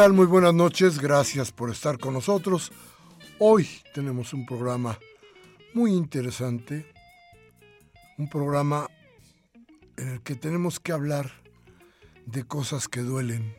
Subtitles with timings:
[0.00, 0.14] Tal?
[0.14, 2.72] Muy buenas noches, gracias por estar con nosotros.
[3.38, 4.98] Hoy tenemos un programa
[5.74, 6.90] muy interesante,
[8.16, 8.86] un programa
[9.98, 11.30] en el que tenemos que hablar
[12.24, 13.54] de cosas que duelen,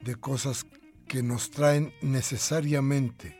[0.00, 0.66] de cosas
[1.08, 3.38] que nos traen necesariamente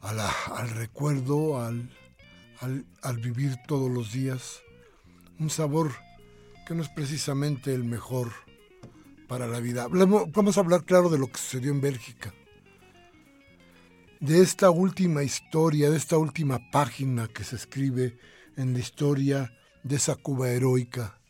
[0.00, 1.90] al recuerdo, al,
[3.02, 4.62] al vivir todos los días,
[5.38, 5.92] un sabor
[6.66, 8.32] que no es precisamente el mejor
[9.28, 9.86] para la vida.
[9.88, 12.34] Vamos a hablar, claro, de lo que sucedió en Bélgica.
[14.20, 18.18] De esta última historia, de esta última página que se escribe
[18.56, 19.52] en la historia
[19.82, 21.20] de esa Cuba heroica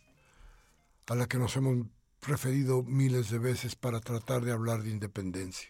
[1.06, 1.86] a la que nos hemos
[2.22, 5.68] referido miles de veces para tratar de hablar de independencia.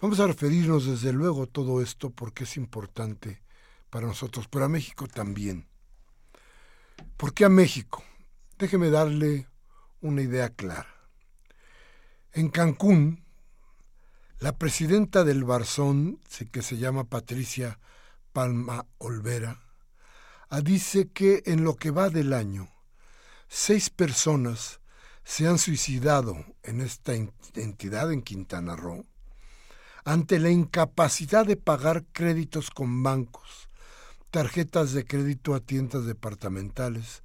[0.00, 3.42] Vamos a referirnos desde luego a todo esto porque es importante
[3.90, 5.66] para nosotros, pero a México también.
[7.16, 8.04] ¿Por qué a México?
[8.58, 9.46] Déjeme darle
[10.00, 10.92] una idea clara.
[12.32, 13.22] En Cancún,
[14.40, 16.18] la presidenta del Barzón,
[16.50, 17.78] que se llama Patricia
[18.32, 19.60] Palma Olvera,
[20.64, 22.68] dice que en lo que va del año,
[23.46, 24.80] seis personas
[25.22, 29.04] se han suicidado en esta entidad en Quintana Roo
[30.04, 33.68] ante la incapacidad de pagar créditos con bancos,
[34.32, 37.22] tarjetas de crédito a tiendas departamentales,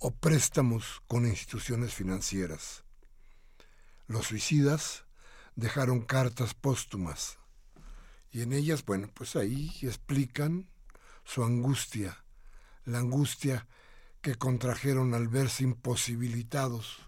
[0.00, 2.84] o préstamos con instituciones financieras.
[4.06, 5.04] Los suicidas
[5.56, 7.38] dejaron cartas póstumas
[8.32, 10.70] y en ellas, bueno, pues ahí explican
[11.24, 12.24] su angustia,
[12.84, 13.68] la angustia
[14.22, 16.98] que contrajeron al verse imposibilitados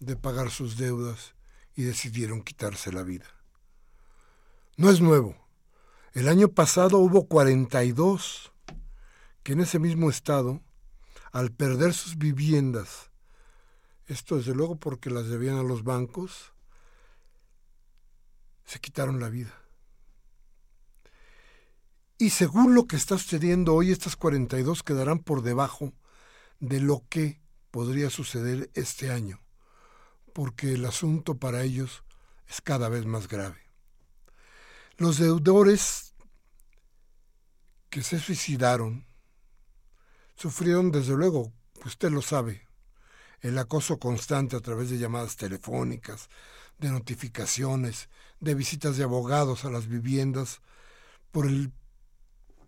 [0.00, 1.34] de pagar sus deudas
[1.76, 3.26] y decidieron quitarse la vida.
[4.76, 5.36] No es nuevo.
[6.12, 8.52] El año pasado hubo 42
[9.44, 10.60] que en ese mismo estado
[11.36, 13.10] al perder sus viviendas,
[14.06, 16.54] esto desde luego porque las debían a los bancos,
[18.64, 19.52] se quitaron la vida.
[22.16, 25.92] Y según lo que está sucediendo hoy, estas 42 quedarán por debajo
[26.58, 27.38] de lo que
[27.70, 29.38] podría suceder este año,
[30.32, 32.02] porque el asunto para ellos
[32.48, 33.60] es cada vez más grave.
[34.96, 36.14] Los deudores
[37.90, 39.05] que se suicidaron
[40.36, 41.52] sufrieron desde luego,
[41.84, 42.66] usted lo sabe,
[43.40, 46.28] el acoso constante a través de llamadas telefónicas,
[46.78, 48.08] de notificaciones,
[48.40, 50.60] de visitas de abogados a las viviendas,
[51.32, 51.72] por el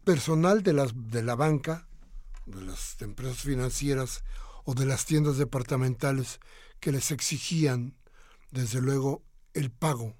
[0.04, 1.86] personal de, las, de la banca,
[2.46, 4.24] de las empresas financieras
[4.64, 6.40] o de las tiendas departamentales
[6.80, 7.94] que les exigían,
[8.50, 9.22] desde luego,
[9.52, 10.16] el pago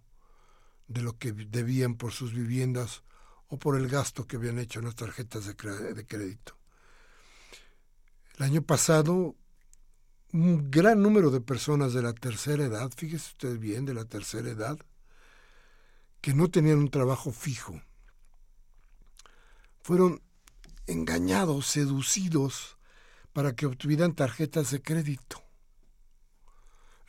[0.86, 3.02] de lo que debían por sus viviendas
[3.48, 5.56] o por el gasto que habían hecho en las tarjetas de
[6.06, 6.57] crédito.
[8.38, 9.34] El año pasado,
[10.32, 14.48] un gran número de personas de la tercera edad, fíjese usted bien, de la tercera
[14.48, 14.78] edad,
[16.20, 17.82] que no tenían un trabajo fijo,
[19.80, 20.22] fueron
[20.86, 22.78] engañados, seducidos
[23.32, 25.42] para que obtuvieran tarjetas de crédito.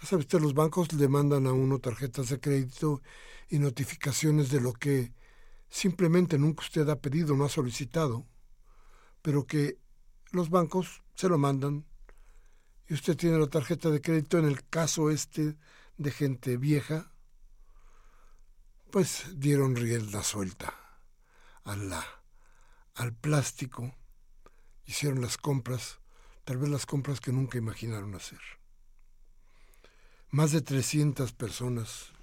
[0.01, 3.03] Sabe usted, los bancos le mandan a uno tarjetas de crédito
[3.49, 5.13] y notificaciones de lo que
[5.69, 8.25] simplemente nunca usted ha pedido, no ha solicitado,
[9.21, 9.77] pero que
[10.31, 11.85] los bancos se lo mandan.
[12.87, 15.57] Y usted tiene la tarjeta de crédito en el caso este
[15.97, 17.11] de gente vieja,
[18.89, 20.73] pues dieron rienda suelta
[21.65, 21.75] a
[22.95, 23.93] al plástico.
[24.85, 25.99] Hicieron las compras,
[26.45, 28.39] tal vez las compras que nunca imaginaron hacer.
[30.29, 32.13] Más de 300 personas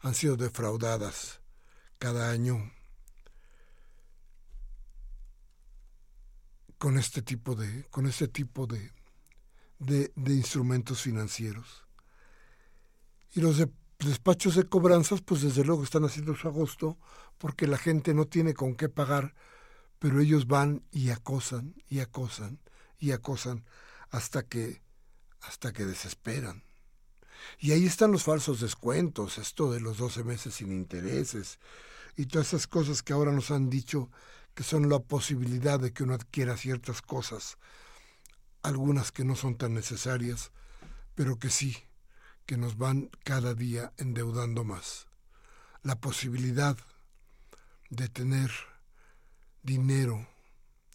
[0.00, 1.40] han sido defraudadas
[1.98, 2.70] cada año
[6.78, 8.92] con este tipo de, con este tipo de,
[9.78, 11.84] de, instrumentos financieros.
[13.32, 16.98] Y los de despachos de cobranzas, pues desde luego están haciendo su agosto
[17.38, 19.34] porque la gente no tiene con qué pagar,
[19.98, 22.60] pero ellos van y acosan y acosan
[22.98, 23.64] y acosan
[24.10, 24.82] hasta que
[25.40, 26.64] hasta que desesperan.
[27.58, 31.58] Y ahí están los falsos descuentos, esto de los 12 meses sin intereses
[32.16, 34.10] y todas esas cosas que ahora nos han dicho
[34.56, 37.58] que son la posibilidad de que uno adquiera ciertas cosas,
[38.62, 40.50] algunas que no son tan necesarias,
[41.14, 41.76] pero que sí,
[42.46, 45.08] que nos van cada día endeudando más.
[45.82, 46.74] La posibilidad
[47.90, 48.50] de tener
[49.62, 50.26] dinero,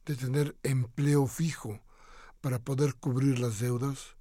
[0.08, 1.80] de tener empleo fijo
[2.42, 4.16] para poder cubrir las deudas,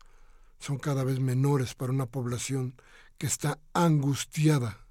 [0.59, 2.75] son cada vez menores para una población
[3.17, 4.85] que está angustiada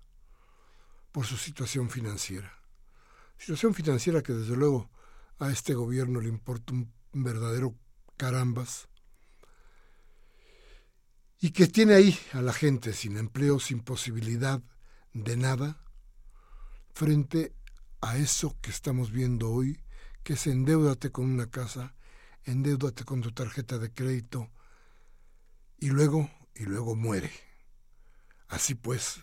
[1.12, 2.59] por su situación financiera.
[3.40, 4.92] Situación financiera que desde luego
[5.40, 7.74] a este gobierno le importa un verdadero
[8.18, 8.90] carambas
[11.40, 14.62] y que tiene ahí a la gente sin empleo, sin posibilidad
[15.14, 15.82] de nada,
[16.94, 17.56] frente
[18.02, 19.82] a eso que estamos viendo hoy,
[20.24, 21.96] que es endeudate con una casa,
[22.44, 24.52] endeudate con tu tarjeta de crédito
[25.78, 27.32] y luego, y luego muere.
[28.50, 29.22] Así pues,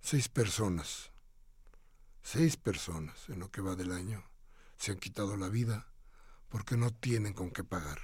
[0.00, 1.10] seis personas,
[2.22, 4.24] seis personas en lo que va del año
[4.76, 5.86] se han quitado la vida
[6.48, 8.00] porque no tienen con qué pagar.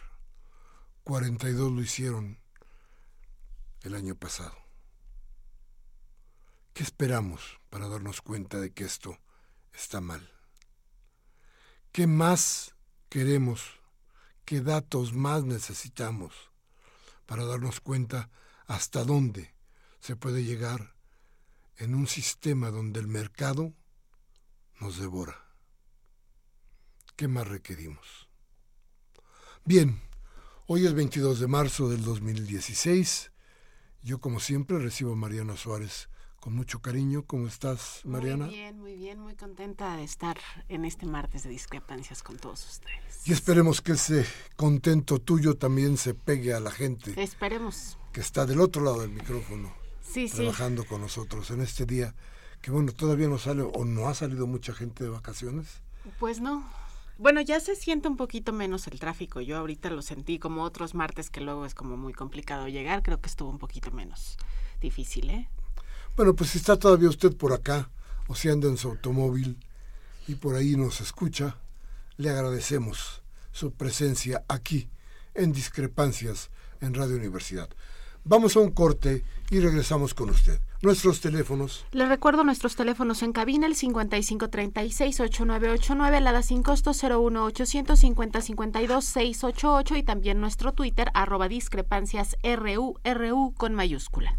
[1.04, 2.38] 42 lo hicieron
[3.82, 4.56] el año pasado.
[6.72, 9.18] ¿Qué esperamos para darnos cuenta de que esto
[9.72, 10.30] está mal?
[11.92, 12.74] ¿Qué más
[13.08, 13.62] queremos?
[14.44, 16.34] ¿Qué datos más necesitamos
[17.24, 18.30] para darnos cuenta
[18.66, 19.54] hasta dónde
[20.00, 20.94] se puede llegar
[21.78, 23.72] en un sistema donde el mercado
[24.80, 25.36] nos devora?
[27.16, 28.28] ¿Qué más requerimos?
[29.64, 30.00] Bien,
[30.66, 33.30] hoy es 22 de marzo del 2016
[34.06, 36.08] yo, como siempre, recibo a Mariana Suárez
[36.38, 37.24] con mucho cariño.
[37.26, 38.46] ¿Cómo estás, Mariana?
[38.46, 40.38] Muy bien, muy bien, muy contenta de estar
[40.68, 43.26] en este martes de discrepancias con todos ustedes.
[43.26, 44.24] Y esperemos que ese
[44.54, 47.20] contento tuyo también se pegue a la gente.
[47.20, 47.98] Esperemos.
[48.12, 49.74] Que está del otro lado del micrófono.
[50.00, 52.14] Sí, trabajando con nosotros en este día
[52.60, 55.80] que bueno, todavía no sale o no ha salido mucha gente de vacaciones.
[56.18, 56.64] Pues no,
[57.18, 59.40] bueno, ya se siente un poquito menos el tráfico.
[59.40, 63.02] Yo ahorita lo sentí como otros martes que luego es como muy complicado llegar.
[63.02, 64.36] Creo que estuvo un poquito menos
[64.82, 65.48] difícil, ¿eh?
[66.14, 67.90] Bueno, pues si está todavía usted por acá
[68.28, 69.58] o si anda en su automóvil
[70.28, 71.56] y por ahí nos escucha,
[72.18, 74.90] le agradecemos su presencia aquí
[75.34, 76.50] en Discrepancias
[76.82, 77.70] en Radio Universidad.
[78.24, 80.58] Vamos a un corte y regresamos con usted.
[80.82, 81.84] Nuestros teléfonos.
[81.92, 90.02] Le recuerdo nuestros teléfonos en cabina, el 5536-8989, Lada sin costo 01800 5052 688 y
[90.02, 94.36] también nuestro Twitter, arroba discrepancias RU, con mayúscula.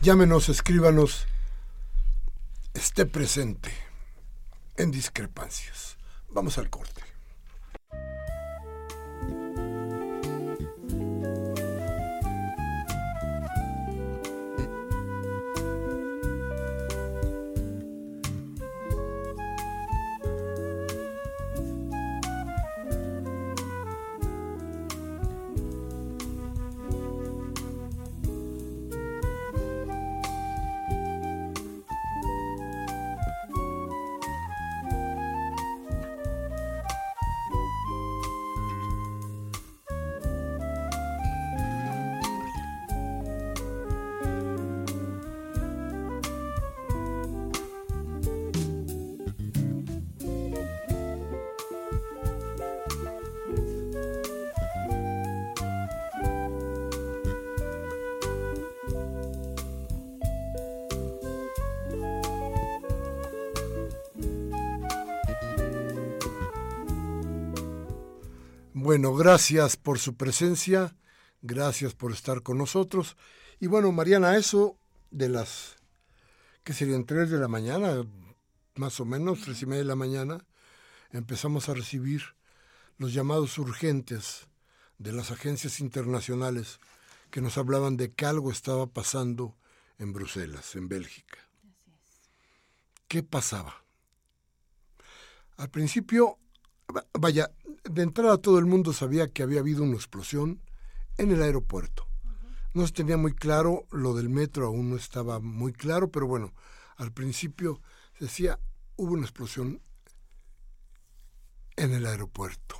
[0.00, 1.26] Llámenos, escríbanos,
[2.74, 3.72] esté presente
[4.76, 5.96] en discrepancias.
[6.30, 7.07] Vamos al corte.
[68.80, 70.94] Bueno, gracias por su presencia,
[71.42, 73.16] gracias por estar con nosotros.
[73.58, 74.78] Y bueno, Mariana, eso
[75.10, 75.74] de las,
[76.62, 78.06] que serían tres de la mañana,
[78.76, 80.46] más o menos, tres y media de la mañana,
[81.10, 82.22] empezamos a recibir
[82.98, 84.46] los llamados urgentes
[84.98, 86.78] de las agencias internacionales
[87.32, 89.56] que nos hablaban de que algo estaba pasando
[89.98, 91.38] en Bruselas, en Bélgica.
[93.08, 93.82] ¿Qué pasaba?
[95.56, 96.38] Al principio,
[97.12, 97.50] vaya,
[97.90, 100.60] de entrada todo el mundo sabía que había habido una explosión
[101.16, 102.06] en el aeropuerto.
[102.74, 106.52] No se tenía muy claro, lo del metro aún no estaba muy claro, pero bueno,
[106.96, 107.80] al principio
[108.18, 108.58] se decía,
[108.96, 109.80] hubo una explosión
[111.76, 112.76] en el aeropuerto.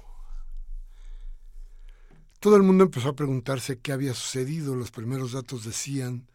[2.41, 4.77] Todo el mundo empezó a preguntarse qué había sucedido.
[4.77, 6.31] Los primeros datos decían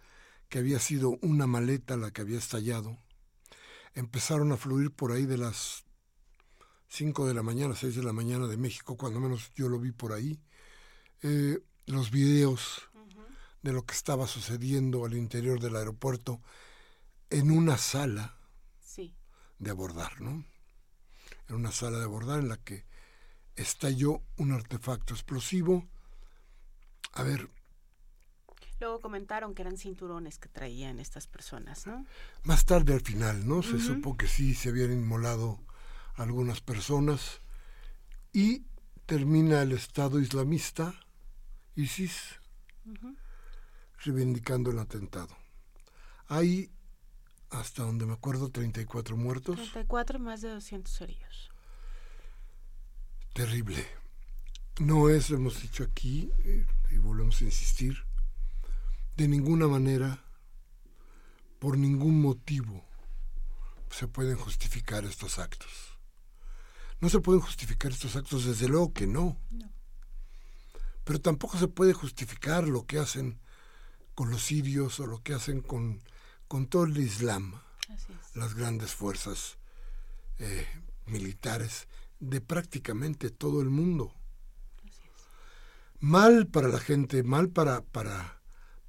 [0.50, 2.98] que había sido una maleta la que había estallado.
[3.94, 5.86] Empezaron a fluir por ahí de las
[6.94, 9.92] 5 de la mañana, 6 de la mañana de México, cuando menos yo lo vi
[9.92, 10.40] por ahí,
[11.24, 11.58] eh,
[11.88, 12.88] los videos
[13.64, 16.40] de lo que estaba sucediendo al interior del aeropuerto
[17.32, 18.38] en una sala
[19.58, 20.46] de abordar, ¿no?
[21.50, 22.86] En una sala de abordar en la que
[23.56, 25.88] estalló un artefacto explosivo.
[27.14, 27.50] A ver.
[28.80, 32.06] Luego comentaron que eran cinturones que traían estas personas, ¿no?
[32.44, 33.64] Más tarde al final, ¿no?
[33.64, 35.60] Se supo que sí se habían inmolado
[36.16, 37.42] algunas personas
[38.32, 38.66] y
[39.06, 40.94] termina el Estado islamista,
[41.76, 42.40] ISIS,
[44.04, 45.36] reivindicando el atentado.
[46.28, 46.72] Hay,
[47.50, 49.56] hasta donde me acuerdo, 34 muertos.
[49.56, 51.52] 34 más de 200 heridos.
[53.34, 53.86] Terrible.
[54.80, 57.98] No es, hemos dicho aquí, eh, y volvemos a insistir,
[59.16, 60.24] de ninguna manera,
[61.60, 62.84] por ningún motivo,
[63.92, 65.93] se pueden justificar estos actos.
[67.04, 69.38] No se pueden justificar estos actos, desde luego que no.
[71.04, 73.42] Pero tampoco se puede justificar lo que hacen
[74.16, 76.02] con los sirios o lo que hacen con,
[76.48, 77.60] con todo el Islam,
[78.36, 79.58] las grandes fuerzas
[80.40, 80.66] eh,
[81.06, 81.90] militares
[82.22, 84.16] de prácticamente todo el mundo.
[86.00, 88.40] Mal para la gente, mal para, para,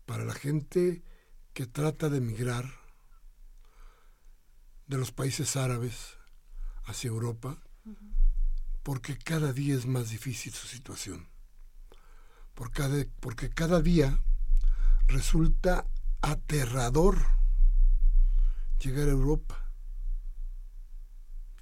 [0.06, 1.02] para la gente
[1.52, 2.78] que trata de emigrar
[4.86, 6.16] de los países árabes
[6.84, 7.58] hacia Europa
[8.82, 11.28] porque cada día es más difícil su situación.
[13.20, 14.22] porque cada día
[15.06, 15.86] resulta
[16.20, 17.26] aterrador
[18.78, 19.70] llegar a Europa.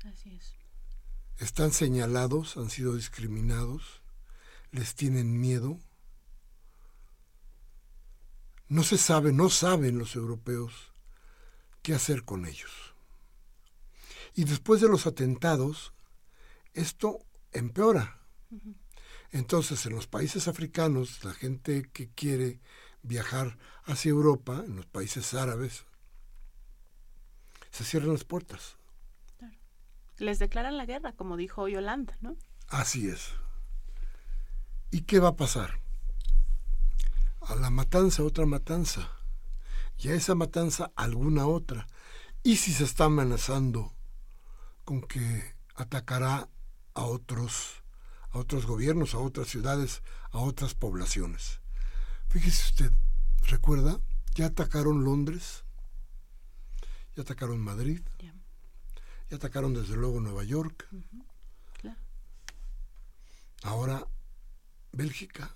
[0.04, 0.54] Así es.
[1.38, 4.02] Están señalados, han sido discriminados,
[4.70, 5.78] les tienen miedo.
[8.68, 10.92] No se sabe, no saben los europeos
[11.82, 12.94] qué hacer con ellos.
[14.34, 15.92] Y después de los atentados,
[16.74, 18.18] esto empeora.
[19.30, 22.60] Entonces, en los países africanos, la gente que quiere
[23.02, 25.86] viajar hacia Europa, en los países árabes,
[27.70, 28.76] se cierran las puertas.
[30.18, 32.36] Les declaran la guerra, como dijo Yolanda, ¿no?
[32.68, 33.32] Así es.
[34.90, 35.80] ¿Y qué va a pasar?
[37.40, 39.10] A la matanza, otra matanza.
[39.98, 41.86] Y a esa matanza, alguna otra.
[42.42, 43.94] Y si se está amenazando
[44.84, 46.48] con que atacará
[46.94, 47.82] a otros,
[48.30, 51.60] a otros gobiernos, a otras ciudades, a otras poblaciones.
[52.28, 52.92] Fíjese usted,
[53.48, 54.00] ¿recuerda?
[54.34, 55.64] Ya atacaron Londres,
[57.14, 58.00] ya atacaron Madrid,
[59.28, 60.88] ya atacaron desde luego Nueva York,
[63.62, 64.06] ahora
[64.92, 65.54] Bélgica.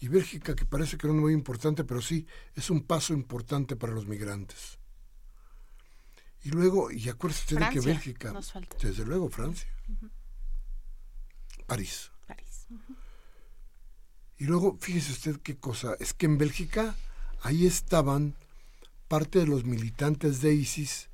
[0.00, 3.74] Y Bélgica, que parece que no es muy importante, pero sí es un paso importante
[3.74, 4.78] para los migrantes.
[6.42, 8.32] Y luego, y acuérdese usted de que Bélgica,
[8.80, 9.68] desde luego Francia,
[11.66, 12.10] París.
[12.26, 12.66] París.
[14.38, 16.94] Y luego, fíjese usted qué cosa, es que en Bélgica
[17.42, 18.34] ahí estaban
[19.08, 21.08] parte de los militantes de ISIS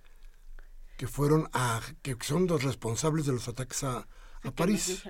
[0.97, 4.07] que fueron a, que son los responsables de los ataques a,
[4.54, 5.02] París.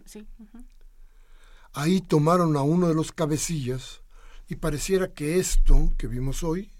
[1.72, 4.00] Ahí tomaron a uno de los cabecillas
[4.48, 6.70] y pareciera que esto que vimos hoy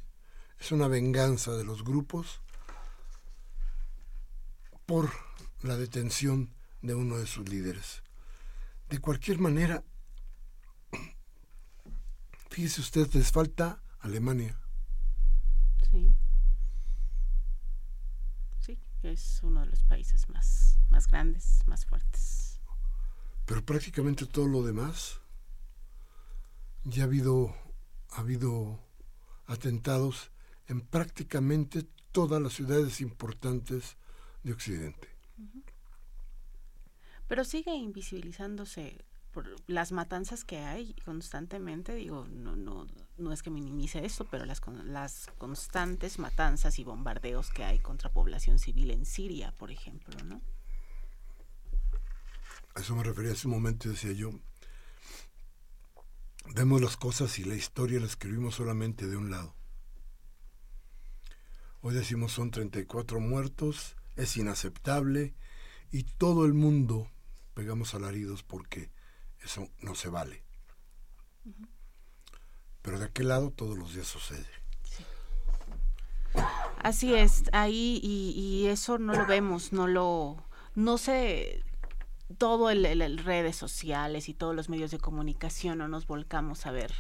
[0.61, 2.43] es una venganza de los grupos
[4.87, 5.11] por
[5.63, 6.51] la detención
[6.83, 8.03] de uno de sus líderes.
[8.89, 9.83] De cualquier manera,
[12.51, 14.59] fíjese usted, les falta Alemania.
[15.91, 16.15] Sí.
[18.61, 22.61] Sí, es uno de los países más, más grandes, más fuertes.
[23.47, 25.21] Pero prácticamente todo lo demás,
[26.85, 27.55] ya ha habido,
[28.11, 28.79] ha habido
[29.47, 30.31] atentados
[30.67, 33.97] en prácticamente todas las ciudades importantes
[34.45, 35.09] de Occidente.
[37.27, 42.87] Pero sigue invisibilizándose por las matanzas que hay constantemente, digo, no, no,
[43.19, 48.13] no es que minimice esto, pero las, las constantes matanzas y bombardeos que hay contra
[48.13, 50.41] población civil en Siria, por ejemplo, ¿no?
[52.77, 54.31] A eso me refería hace un momento, decía yo.
[56.55, 59.55] Vemos las cosas y la historia la escribimos solamente de un lado.
[61.81, 65.35] Hoy decimos son 34 muertos, es inaceptable
[65.91, 67.11] y todo el mundo
[67.55, 68.91] pegamos alaridos porque
[69.43, 70.43] eso no se vale.
[72.83, 74.47] Pero de aquel lado todos los días sucede.
[76.83, 80.37] Así es, ahí y, y, eso no lo vemos, no lo,
[80.75, 81.63] no se,
[82.37, 86.73] todo el, el, redes sociales y todos los medios de comunicación no nos volcamos a
[86.73, 86.93] ver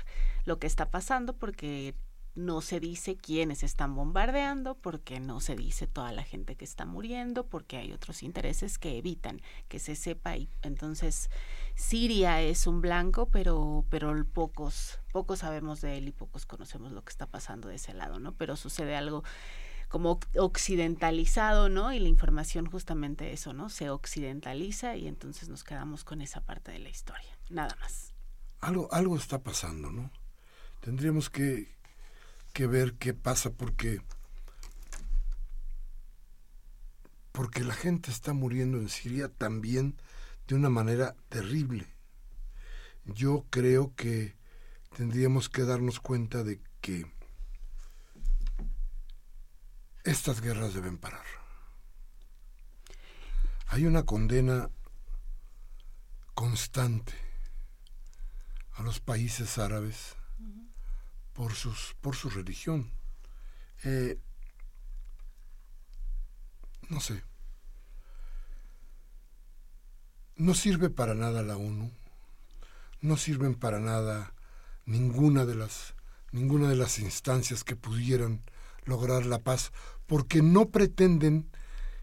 [0.47, 1.95] lo que está pasando porque
[2.35, 6.85] no se dice quiénes están bombardeando, porque no se dice toda la gente que está
[6.85, 11.31] muriendo, porque hay otros intereses que evitan que se sepa y entonces
[11.77, 17.05] Siria es un blanco, pero pero pocos pocos sabemos de él y pocos conocemos lo
[17.05, 18.35] que está pasando de ese lado, ¿no?
[18.35, 19.23] Pero sucede algo
[19.89, 21.93] como occidentalizado, ¿no?
[21.93, 23.69] Y la información justamente eso, ¿no?
[23.69, 28.13] Se occidentaliza y entonces nos quedamos con esa parte de la historia, nada más.
[28.61, 30.11] Algo algo está pasando, ¿no?
[30.81, 31.74] Tendríamos que
[32.55, 34.01] que ver qué pasa porque
[37.33, 39.97] porque la gente está muriendo en Siria también
[40.47, 41.89] de una manera terrible.
[43.07, 44.37] Yo creo que
[44.97, 47.13] tendríamos que darnos cuenta de que
[50.05, 51.27] estas guerras deben parar.
[53.67, 54.71] Hay una condena
[56.35, 57.15] constante
[58.75, 60.17] a los países árabes
[61.35, 62.91] por, sus, por su religión.
[63.85, 64.19] Eh,
[66.89, 67.23] no sé.
[70.37, 71.93] No sirve para nada la ONU.
[73.03, 74.33] No sirven para nada
[74.87, 75.95] ninguna de las
[76.35, 78.43] ninguna de las instancias que pudieran
[78.85, 79.71] lograr la paz,
[80.07, 81.49] porque no pretenden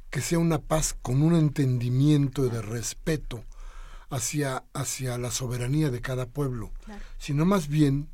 [0.10, 3.44] que sea una paz con un entendimiento de respeto
[4.10, 6.72] hacia, hacia la soberanía de cada pueblo,
[7.18, 8.10] sino más bien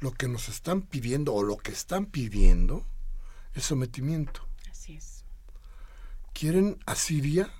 [0.00, 2.84] lo que nos están pidiendo o lo que están pidiendo
[3.54, 4.46] es sometimiento.
[4.70, 5.24] Así es.
[6.32, 7.52] ¿Quieren a Siria?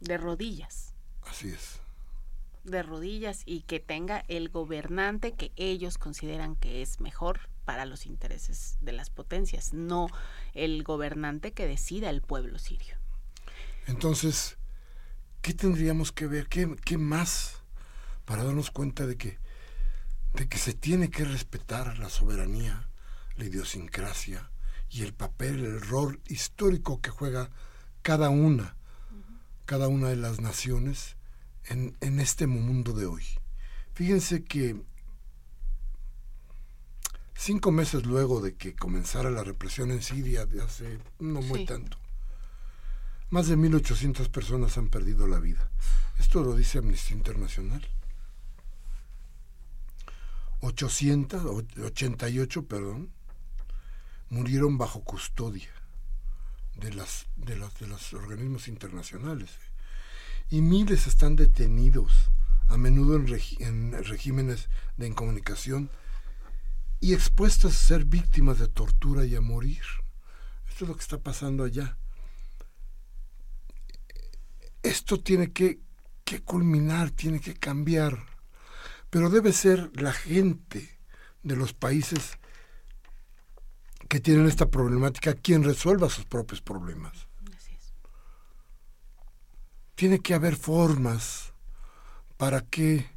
[0.00, 0.94] De rodillas.
[1.22, 1.80] Así es.
[2.64, 8.06] De rodillas y que tenga el gobernante que ellos consideran que es mejor para los
[8.06, 10.08] intereses de las potencias, no
[10.52, 12.96] el gobernante que decida el pueblo sirio.
[13.86, 14.56] Entonces,
[15.42, 16.48] ¿qué tendríamos que ver?
[16.48, 17.62] ¿Qué, qué más
[18.24, 19.43] para darnos cuenta de que
[20.34, 22.88] de que se tiene que respetar la soberanía,
[23.36, 24.50] la idiosincrasia
[24.90, 27.50] y el papel, el rol histórico que juega
[28.02, 28.76] cada una,
[29.64, 31.16] cada una de las naciones
[31.64, 33.24] en, en este mundo de hoy.
[33.94, 34.82] Fíjense que
[37.34, 41.96] cinco meses luego de que comenzara la represión en Siria, de hace no muy tanto,
[43.30, 45.70] más de 1.800 personas han perdido la vida.
[46.18, 47.86] Esto lo dice Amnistía Internacional.
[50.64, 53.12] 888, perdón,
[54.30, 55.68] murieron bajo custodia
[56.76, 59.50] de, las, de, los organismos internacionales.
[60.50, 62.30] Y miles están detenidos,
[62.68, 63.26] a menudo en,
[63.58, 65.90] en regímenes de incomunicación,
[67.00, 69.82] y expuestos a ser víctimas de tortura y a morir.
[70.68, 71.98] Esto es lo que está pasando allá.
[74.82, 75.80] Esto tiene que,
[76.24, 78.33] que culminar, tiene que cambiar
[79.14, 80.98] pero debe ser la gente
[81.44, 82.36] de los países
[84.08, 87.28] que tienen esta problemática quien resuelva sus propios problemas.
[89.94, 91.52] Tiene que haber formas
[92.38, 93.08] para que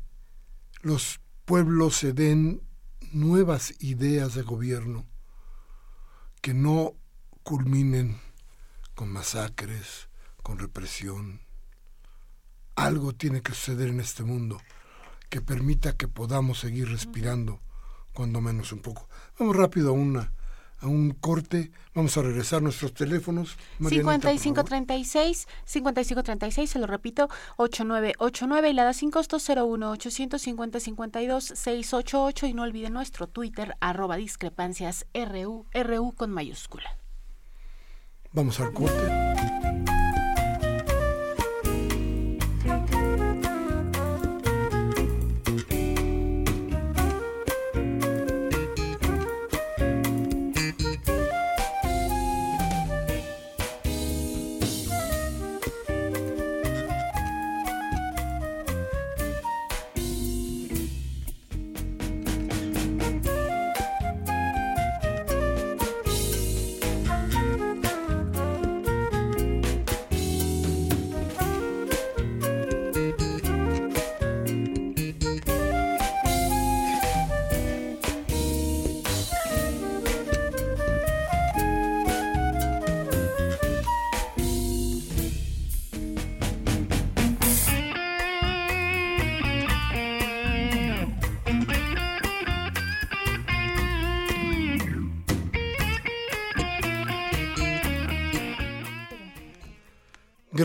[0.83, 2.61] los pueblos se den
[3.11, 5.03] nuevas ideas de gobierno
[6.41, 6.93] que no
[7.41, 8.21] culminen
[8.93, 10.09] con masacres,
[10.43, 11.41] con represión.
[12.75, 14.61] Algo tiene que suceder en este mundo
[15.29, 17.59] que permita que podamos seguir respirando,
[18.13, 19.09] cuando menos un poco.
[19.37, 20.31] Vamos rápido a una
[20.79, 23.57] a un corte, vamos a regresar nuestros teléfonos.
[23.79, 32.47] 5536, 5536, se lo repito, 8989 y la da sin costo 01 850 52 688
[32.47, 36.97] y no olviden nuestro Twitter arroba discrepancias RU, RU con mayúscula.
[38.33, 39.66] Vamos al corte.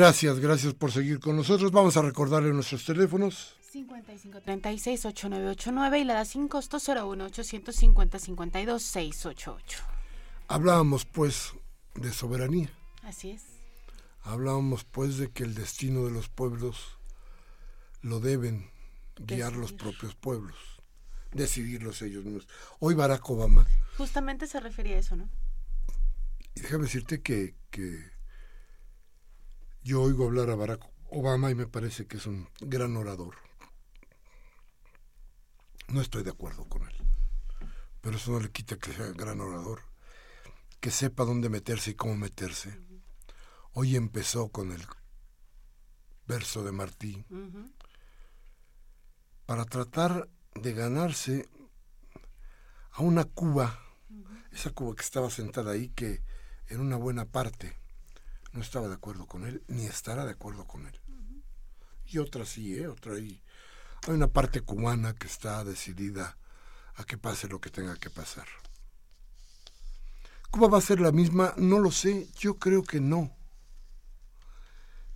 [0.03, 1.71] Gracias, gracias por seguir con nosotros.
[1.71, 3.55] Vamos a recordarle nuestros teléfonos.
[3.73, 9.61] 5536-8989 y la da sin costo 01850-52-688.
[10.49, 11.53] Hablábamos pues
[11.95, 12.69] de soberanía.
[13.05, 13.45] Así es.
[14.25, 16.99] Hablábamos pues de que el destino de los pueblos
[18.01, 18.73] lo deben
[19.15, 20.57] guiar los propios pueblos,
[21.31, 22.49] decidirlos ellos mismos.
[22.81, 25.29] Hoy Barack Obama, Justamente se refería a eso, ¿no?
[26.57, 28.11] y déjame decirte que, que
[29.85, 33.35] yo oigo hablar a Barack Obama y me parece que es un gran orador.
[35.89, 36.95] No estoy de acuerdo con él,
[38.01, 39.83] pero eso no le quita que sea un gran orador,
[40.81, 42.79] que sepa dónde meterse y cómo meterse.
[43.73, 44.87] Hoy empezó con el
[46.27, 47.25] verso de Martí
[49.47, 51.49] para tratar de ganarse
[52.93, 53.81] a una Cuba,
[54.53, 56.23] esa Cuba que estaba sentada ahí, que
[56.69, 57.82] en una buena parte
[58.53, 61.01] no estaba de acuerdo con él, ni estará de acuerdo con él.
[62.07, 62.89] Y otra sí, ¿eh?
[62.89, 63.43] Otra ahí.
[64.07, 66.37] Hay una parte cubana que está decidida
[66.95, 68.47] a que pase lo que tenga que pasar.
[70.51, 71.55] ¿Cuba va a ser la misma?
[71.57, 73.35] No lo sé, yo creo que no.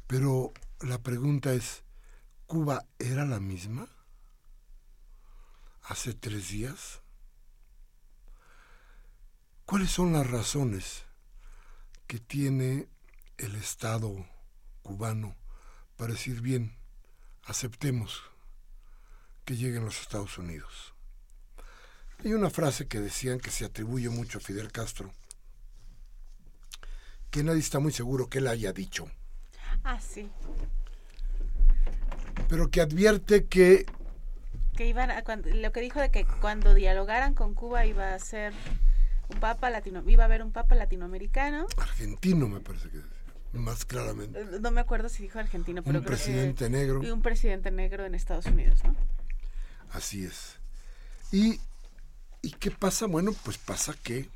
[0.06, 1.84] Pero la pregunta es,
[2.46, 3.88] ¿Cuba era la misma?
[5.82, 7.02] ¿Hace tres días?
[9.64, 11.04] ¿Cuáles son las razones
[12.06, 12.88] que tiene
[13.38, 14.26] el Estado
[14.82, 15.36] cubano
[15.96, 16.76] para decir bien,
[17.44, 18.22] aceptemos
[19.44, 20.94] que lleguen los Estados Unidos?
[22.24, 25.12] Hay una frase que decían que se atribuye mucho a Fidel Castro,
[27.30, 29.06] que nadie está muy seguro que él haya dicho,
[29.84, 30.30] Ah, sí.
[32.48, 33.86] pero que advierte que
[34.76, 38.18] Que iban a, cuando- lo que dijo de que cuando dialogaran con Cuba iba a
[38.18, 38.52] ser
[39.28, 41.66] un papa latino, iba a haber un papa latinoamericano.
[41.78, 43.00] argentino me parece que
[43.52, 47.02] más claramente, Eh, No me acuerdo si dijo argentino, pero un creo presidente que negro.
[47.02, 48.94] y un presidente negro en Estados Unidos, ¿no?
[49.92, 50.56] Así es.
[51.32, 51.60] ¿Y,
[52.42, 53.06] ¿Y qué pasa?
[53.06, 54.28] Bueno, pues pasa que...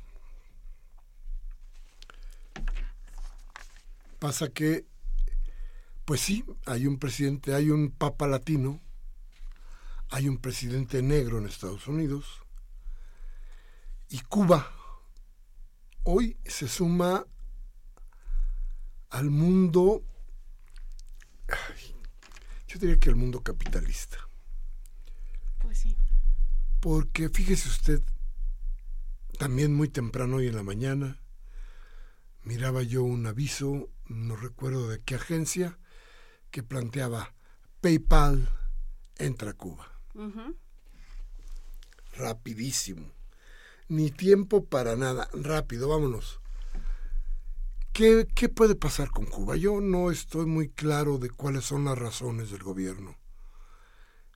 [4.19, 4.85] Pasa que,
[6.05, 8.79] pues sí, hay un presidente, hay un papa latino,
[10.09, 12.41] hay un presidente negro en Estados Unidos,
[14.09, 14.71] y Cuba
[16.03, 17.25] hoy se suma
[19.11, 20.03] al mundo,
[21.47, 21.95] ay,
[22.67, 24.17] yo diría que al mundo capitalista.
[25.59, 25.97] Pues sí.
[26.79, 28.01] Porque fíjese usted,
[29.37, 31.21] también muy temprano hoy en la mañana,
[32.43, 35.77] miraba yo un aviso, no recuerdo de qué agencia,
[36.49, 37.33] que planteaba
[37.81, 38.49] PayPal
[39.17, 39.91] entra a Cuba.
[42.13, 43.11] Rapidísimo.
[43.87, 45.29] Ni tiempo para nada.
[45.33, 46.39] Rápido, vámonos.
[48.01, 49.55] ¿Qué, ¿Qué puede pasar con Cuba?
[49.57, 53.15] Yo no estoy muy claro de cuáles son las razones del gobierno.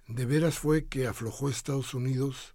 [0.08, 2.54] ¿De veras fue que aflojó Estados Unidos?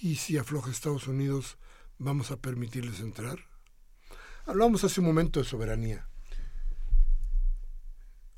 [0.00, 1.58] Y si afloja Estados Unidos,
[1.98, 3.40] ¿vamos a permitirles entrar?
[4.46, 6.08] Hablamos hace un momento de soberanía.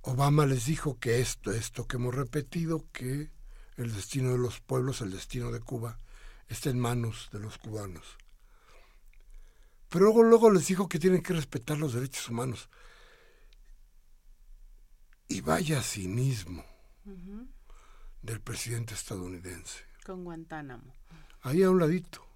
[0.00, 3.32] Obama les dijo que esto, esto que hemos repetido, que
[3.76, 6.00] el destino de los pueblos, el destino de Cuba,
[6.48, 8.16] está en manos de los cubanos.
[9.92, 12.70] Pero luego, luego les dijo que tienen que respetar los derechos humanos.
[15.28, 16.64] Y vaya cinismo
[18.22, 19.84] del presidente estadounidense.
[20.06, 20.94] Con Guantánamo.
[21.42, 22.26] Ahí a un ladito.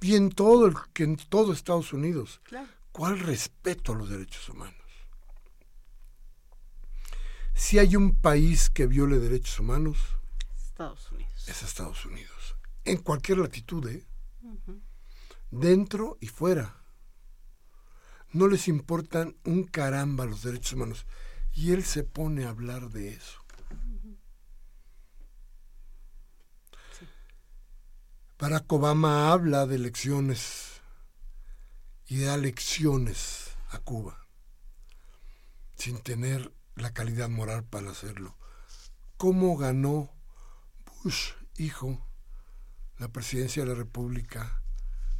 [0.00, 2.40] Y en todo, el, que en todo Estados Unidos.
[2.42, 2.68] Claro.
[2.90, 4.74] ¿Cuál respeto a los derechos humanos?
[7.54, 9.98] Si hay un país que viole derechos humanos,
[10.56, 11.48] Estados Unidos.
[11.48, 12.56] es Estados Unidos.
[12.84, 14.04] En cualquier latitud, ¿eh?
[15.50, 16.82] Dentro y fuera.
[18.32, 21.06] No les importan un caramba los derechos humanos.
[21.52, 23.40] Y él se pone a hablar de eso.
[28.38, 30.80] Barack Obama habla de elecciones
[32.06, 34.28] y da lecciones a Cuba
[35.78, 38.36] sin tener la calidad moral para hacerlo.
[39.16, 40.12] ¿Cómo ganó
[41.02, 42.04] Bush, hijo,
[42.98, 44.62] la presidencia de la República,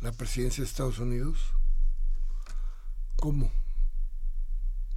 [0.00, 1.52] la presidencia de Estados Unidos?
[3.16, 3.50] ¿Cómo?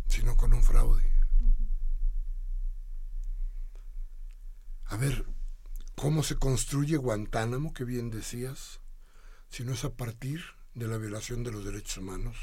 [0.07, 1.11] Si no con un fraude.
[4.85, 5.25] A ver,
[5.95, 8.81] ¿cómo se construye Guantánamo, que bien decías?
[9.49, 10.41] Si no es a partir
[10.75, 12.37] de la violación de los derechos humanos.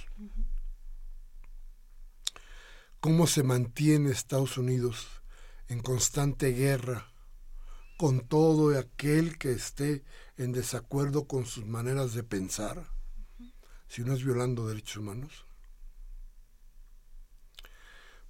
[3.01, 5.07] ¿Cómo se mantiene Estados Unidos
[5.69, 7.13] en constante guerra
[7.97, 10.05] con todo aquel que esté
[10.39, 12.91] en desacuerdo con sus maneras de pensar,
[13.89, 15.47] si no es violando derechos humanos?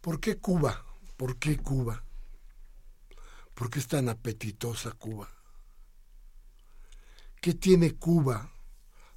[0.01, 0.85] ¿Por qué Cuba?
[1.17, 2.05] ¿Por qué Cuba?
[3.55, 5.29] ¿Por qué es tan apetitosa Cuba?
[7.41, 8.51] ¿Qué tiene Cuba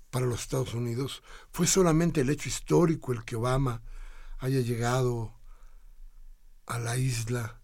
[0.09, 1.23] para los Estados Unidos?
[1.51, 3.81] ¿Fue solamente el hecho histórico el que Obama
[4.39, 5.33] haya llegado
[6.65, 7.61] a la isla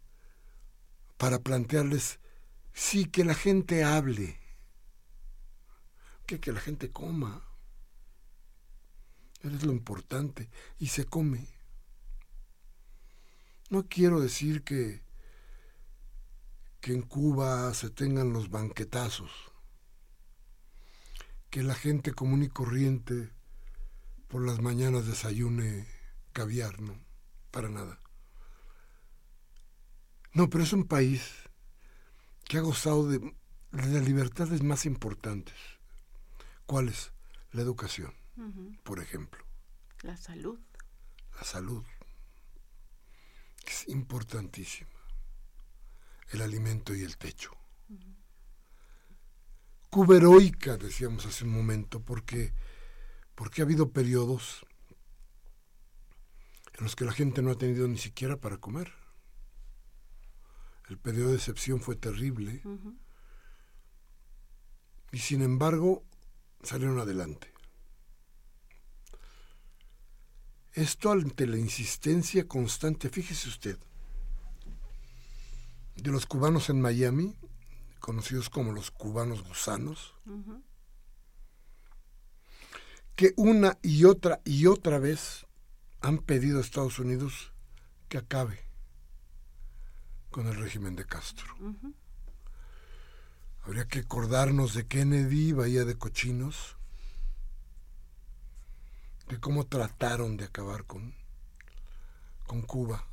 [1.17, 2.19] para plantearles,
[2.73, 4.39] sí, que la gente hable,
[6.27, 7.41] que, que la gente coma?
[9.43, 11.47] es lo importante, y se come.
[13.69, 15.01] No quiero decir que,
[16.81, 19.31] que en Cuba se tengan los banquetazos,
[21.49, 23.31] que la gente común y corriente
[24.27, 25.87] por las mañanas desayune
[26.33, 26.99] caviar, no,
[27.51, 28.01] para nada.
[30.33, 31.23] No, pero es un país
[32.45, 33.31] que ha gozado de, de
[33.71, 35.55] las libertades más importantes.
[36.67, 37.11] ¿Cuáles?
[37.51, 38.13] La educación
[38.83, 39.43] por ejemplo.
[40.03, 40.59] La salud.
[41.35, 41.83] La salud.
[43.65, 44.89] Es importantísima.
[46.29, 47.51] El alimento y el techo.
[49.89, 52.53] Cuba heroica, decíamos hace un momento, porque,
[53.35, 54.65] porque ha habido periodos
[56.77, 58.93] en los que la gente no ha tenido ni siquiera para comer.
[60.89, 62.61] El periodo de excepción fue terrible.
[65.11, 66.06] Y sin embargo,
[66.63, 67.51] salieron adelante.
[70.73, 73.77] Esto ante la insistencia constante, fíjese usted,
[75.95, 77.35] de los cubanos en Miami,
[77.99, 80.13] conocidos como los cubanos gusanos,
[83.15, 85.47] que una y otra y otra vez
[86.01, 87.51] han pedido a Estados Unidos
[88.07, 88.59] que acabe
[90.29, 91.55] con el régimen de Castro.
[93.67, 96.77] Habría que acordarnos de Kennedy, Bahía de Cochinos,
[99.27, 101.13] de cómo trataron de acabar con,
[102.45, 103.05] con Cuba,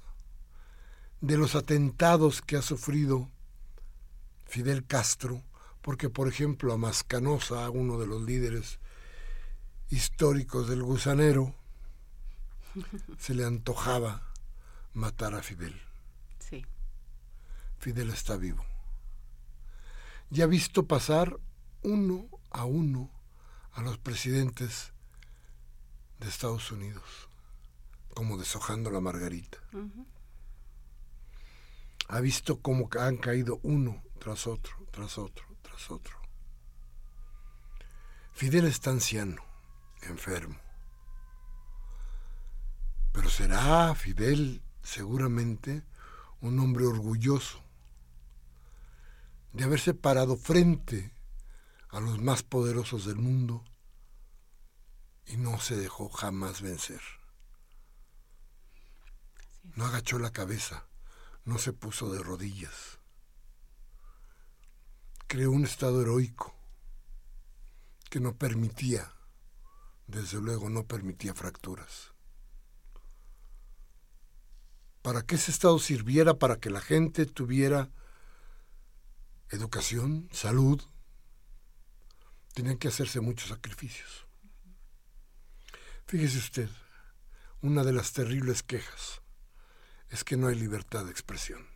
[1.21, 3.29] de los atentados que ha sufrido
[4.45, 5.43] Fidel Castro,
[5.83, 8.79] porque por ejemplo a Mascanosa, uno de los líderes
[9.91, 11.53] históricos del gusanero,
[13.19, 14.23] se le antojaba
[14.93, 15.75] matar a Fidel.
[16.39, 16.65] Sí.
[17.81, 18.65] Fidel está vivo.
[20.31, 21.39] Y ha visto pasar
[21.83, 23.11] uno a uno
[23.73, 24.93] a los presidentes
[26.19, 27.29] de Estados Unidos,
[28.15, 29.59] como deshojando la margarita.
[32.09, 36.17] Ha visto cómo han caído uno tras otro, tras otro, tras otro.
[38.33, 39.43] Fidel está anciano,
[40.03, 40.59] enfermo.
[43.13, 45.85] Pero será Fidel seguramente
[46.41, 47.64] un hombre orgulloso
[49.55, 51.13] de haberse parado frente
[51.89, 53.65] a los más poderosos del mundo
[55.27, 57.01] y no se dejó jamás vencer.
[59.77, 60.87] No agachó la cabeza,
[61.45, 62.99] no se puso de rodillas.
[65.29, 66.53] Creó un estado heroico
[68.11, 69.13] que no permitía,
[70.09, 72.13] desde luego no permitía fracturas.
[75.01, 77.91] Para que ese estado sirviera para que la gente tuviera
[79.51, 80.83] educación, salud,
[82.53, 84.27] tenían que hacerse muchos sacrificios.
[86.07, 86.71] Fíjese usted,
[87.61, 89.23] una de las terribles quejas
[90.11, 91.67] es que no hay libertad de expresión.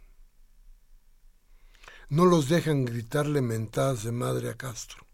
[2.09, 5.05] No los dejan gritarle mentadas de madre a Castro.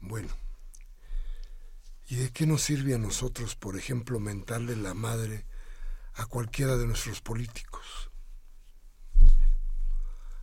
[0.00, 0.28] Bueno,
[2.08, 5.44] ¿y de qué nos sirve a nosotros, por ejemplo, mentarle la madre
[6.14, 8.07] a cualquiera de nuestros políticos?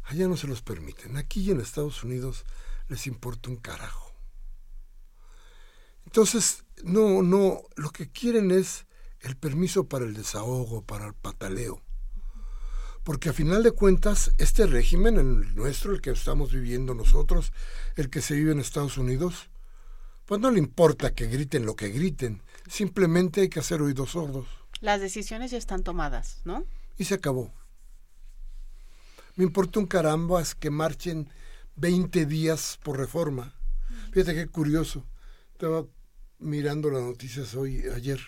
[0.06, 1.18] Allá no se los permiten.
[1.18, 2.46] Aquí en Estados Unidos
[2.88, 4.14] les importa un carajo.
[6.06, 8.86] Entonces, no, no, lo que quieren es
[9.22, 11.82] el permiso para el desahogo, para el pataleo.
[13.04, 17.52] Porque a final de cuentas, este régimen, el nuestro, el que estamos viviendo nosotros,
[17.96, 19.50] el que se vive en Estados Unidos,
[20.26, 24.48] pues no le importa que griten lo que griten, simplemente hay que hacer oídos sordos.
[24.82, 26.66] Las decisiones ya están tomadas, ¿no?
[26.98, 27.54] Y se acabó.
[29.36, 31.30] Me importa un carambas que marchen
[31.76, 33.54] 20 días por reforma.
[34.12, 35.06] Fíjate qué curioso.
[35.52, 35.86] Estaba
[36.40, 38.20] mirando las noticias hoy, ayer,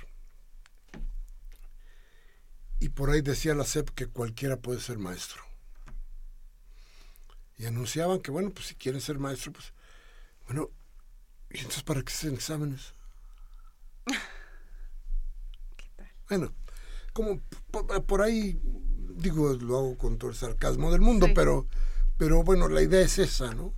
[2.79, 5.41] y por ahí decía la CEP que cualquiera puede ser maestro.
[7.57, 9.73] Y anunciaban que, bueno, pues si quieren ser maestro, pues,
[10.45, 10.69] bueno,
[11.49, 12.93] ¿y entonces para qué se hacen exámenes?
[16.29, 16.53] Bueno,
[17.13, 17.39] como
[18.05, 18.59] por, ahí,
[19.17, 21.67] digo, lo hago con todo el sarcasmo del mundo, pero,
[22.17, 23.73] pero bueno, la idea es esa, ¿no?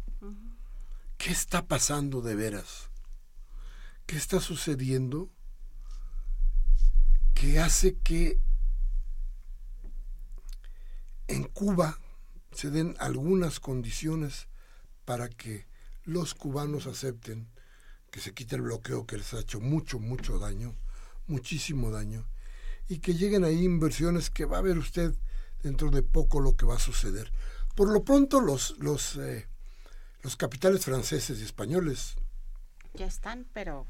[1.18, 2.90] ¿Qué está pasando de veras?
[4.06, 5.30] ¿Qué está sucediendo?
[7.40, 8.38] que hace que
[11.30, 11.98] en Cuba
[12.52, 14.50] se den algunas condiciones
[15.06, 15.66] para que
[16.04, 17.48] los cubanos acepten
[18.12, 20.76] que se quite el bloqueo que les ha hecho mucho, mucho daño,
[21.28, 22.28] muchísimo daño,
[22.90, 25.16] y que lleguen ahí inversiones que va a ver usted
[25.64, 27.32] dentro de poco lo que va a suceder.
[27.76, 29.48] Por lo pronto los, los, eh,
[30.22, 32.16] los capitales franceses y españoles
[32.94, 33.86] ya están, pero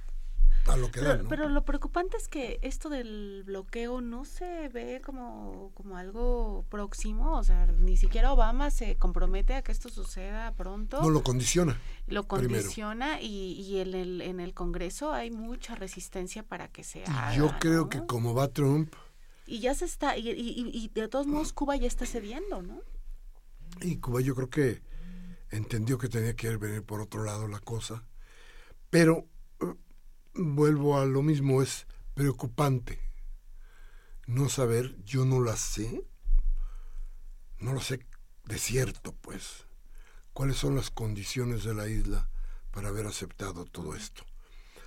[0.77, 5.97] lo que pero, lo preocupante es que esto del bloqueo no se ve como, como
[5.97, 11.01] algo próximo, o sea, ni siquiera Obama se compromete a que esto suceda pronto.
[11.01, 11.79] No lo condiciona.
[12.07, 17.03] Lo condiciona y, y en, el, en el Congreso hay mucha resistencia para que se
[17.03, 17.33] haga.
[17.33, 18.93] Yo creo que como va Trump...
[19.49, 22.83] Y ya se está, y, y de todos modos Cuba ya está cediendo, ¿no?
[23.81, 24.83] Y Cuba yo creo que
[25.49, 28.05] entendió que tenía que venir por otro lado la cosa,
[28.89, 29.27] pero
[30.35, 32.99] vuelvo a lo mismo, es preocupante
[34.27, 36.03] no saber, yo no la sé,
[37.57, 38.05] no lo sé
[38.45, 39.65] de cierto, pues,
[40.33, 42.29] cuáles son las condiciones de la isla
[42.69, 44.23] para haber aceptado todo esto.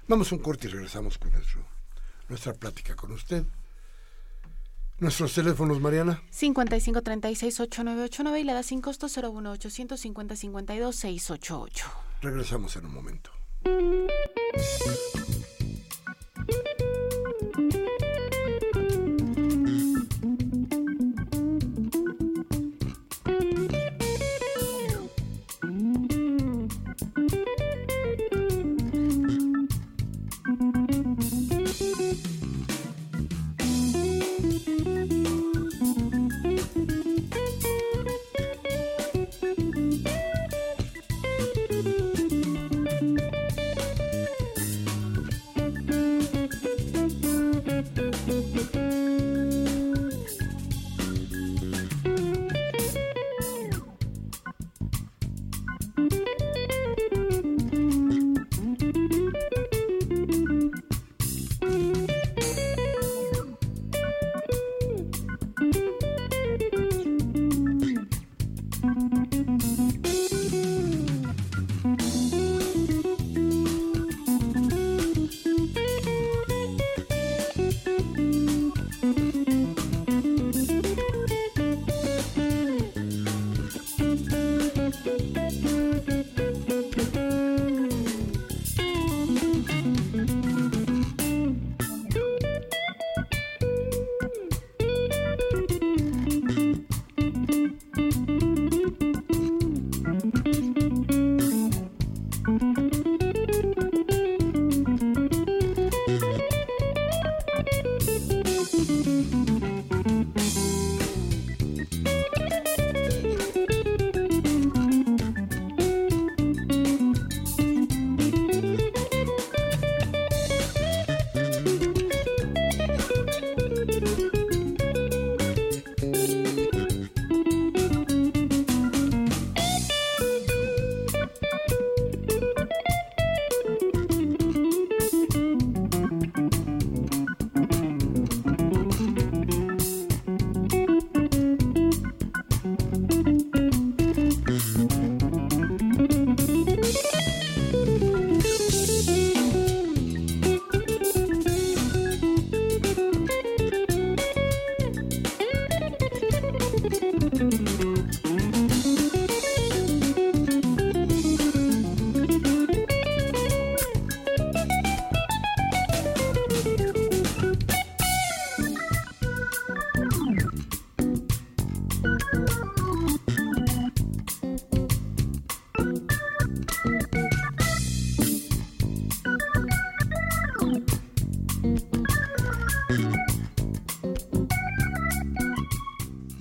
[0.07, 1.67] Vamos a un corte y regresamos con nuestro,
[2.29, 3.45] nuestra plática con usted.
[5.03, 6.23] Nuestros teléfonos, Mariana.
[6.31, 11.83] 5536-8989 y la da sin costo 01850-52-688.
[12.21, 13.33] Regresamos en un momento.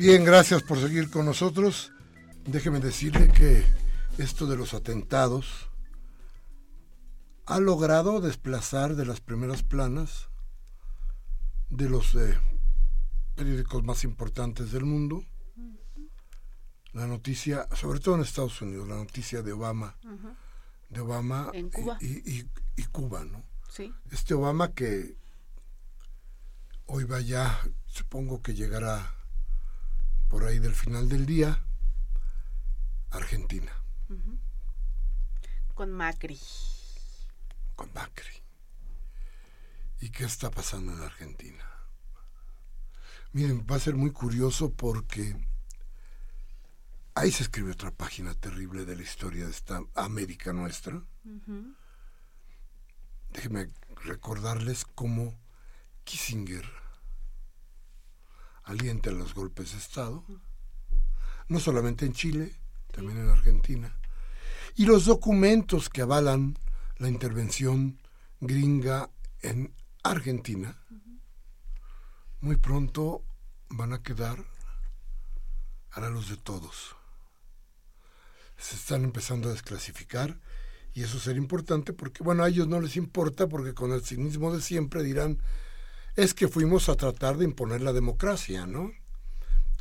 [0.01, 1.91] Bien, gracias por seguir con nosotros.
[2.47, 3.63] Déjeme decirle que
[4.17, 5.69] esto de los atentados
[7.45, 10.29] ha logrado desplazar de las primeras planas
[11.69, 12.35] de los eh,
[13.35, 15.23] periódicos más importantes del mundo
[16.93, 19.95] la noticia, sobre todo en Estados Unidos, la noticia de Obama,
[20.89, 22.43] de Obama Y,
[22.91, 23.43] Cuba, ¿no?
[23.69, 23.93] Sí.
[24.09, 25.15] Este Obama que
[26.87, 29.20] hoy va ya, supongo que llegará
[30.31, 31.61] por ahí del final del día,
[33.09, 33.69] Argentina.
[35.73, 36.39] Con Macri.
[37.75, 38.31] Con Macri.
[39.99, 41.65] ¿Y qué está pasando en Argentina?
[43.33, 45.35] Miren, va a ser muy curioso porque
[47.13, 51.03] ahí se escribe otra página terrible de la historia de esta América nuestra.
[53.31, 53.69] Déjenme
[54.05, 55.37] recordarles cómo
[56.05, 56.80] Kissinger
[58.63, 60.23] alienta los golpes de Estado,
[61.47, 62.55] no solamente en Chile,
[62.91, 63.95] también en Argentina,
[64.75, 66.57] y los documentos que avalan
[66.97, 67.99] la intervención
[68.39, 69.09] gringa
[69.41, 70.77] en Argentina,
[72.39, 73.23] muy pronto
[73.69, 74.45] van a quedar
[75.91, 76.95] a la luz de todos.
[78.57, 80.39] Se están empezando a desclasificar
[80.93, 84.53] y eso será importante porque, bueno, a ellos no les importa porque con el cinismo
[84.53, 85.39] de siempre dirán,
[86.15, 88.91] es que fuimos a tratar de imponer la democracia, ¿no?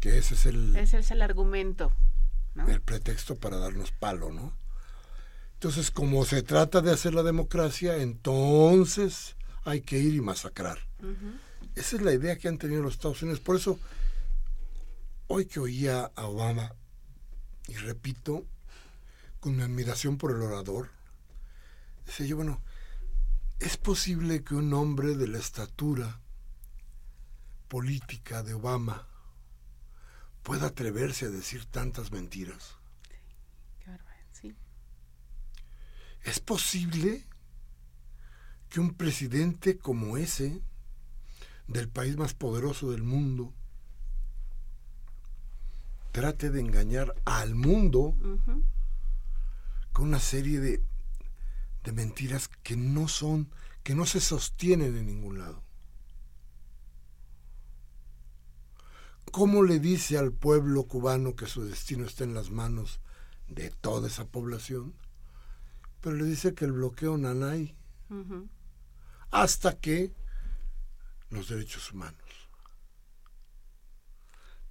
[0.01, 0.77] Que ese es el...
[0.77, 1.93] Ese es el argumento,
[2.55, 2.69] ¿no?
[2.69, 4.55] El pretexto para darnos palo, ¿no?
[5.55, 10.79] Entonces, como se trata de hacer la democracia, entonces hay que ir y masacrar.
[11.75, 13.41] Esa es la idea que han tenido los Estados Unidos.
[13.41, 13.79] Por eso,
[15.27, 16.75] hoy que oía a Obama,
[17.69, 18.47] y repito,
[19.39, 20.91] con mi admiración por el orador,
[22.07, 22.63] decía yo, bueno,
[23.61, 26.21] ¿es posible que un hombre de la estatura
[27.69, 29.07] política de Obama
[30.43, 32.77] pueda atreverse a decir tantas mentiras?
[34.33, 34.55] Sí,
[36.25, 37.27] ¿Es posible
[38.71, 40.63] que un presidente como ese,
[41.67, 43.53] del país más poderoso del mundo,
[46.13, 48.17] trate de engañar al mundo
[49.93, 50.83] con una serie de,
[51.85, 53.51] de mentiras que no son,
[53.83, 55.63] que no se sostienen en ningún lado.
[59.31, 63.01] ¿Cómo le dice al pueblo cubano que su destino está en las manos
[63.49, 64.95] de toda esa población?
[66.01, 67.77] Pero le dice que el bloqueo nanay
[69.31, 70.13] hasta que
[71.29, 72.49] los derechos humanos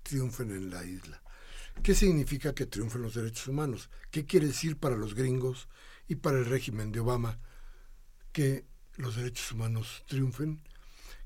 [0.04, 1.22] triunfen en la isla.
[1.84, 3.90] ¿Qué significa que triunfen los derechos humanos?
[4.12, 5.70] ¿Qué quiere decir para los gringos
[6.10, 7.40] y para el régimen de Obama
[8.34, 8.66] que
[8.98, 10.62] los derechos humanos triunfen?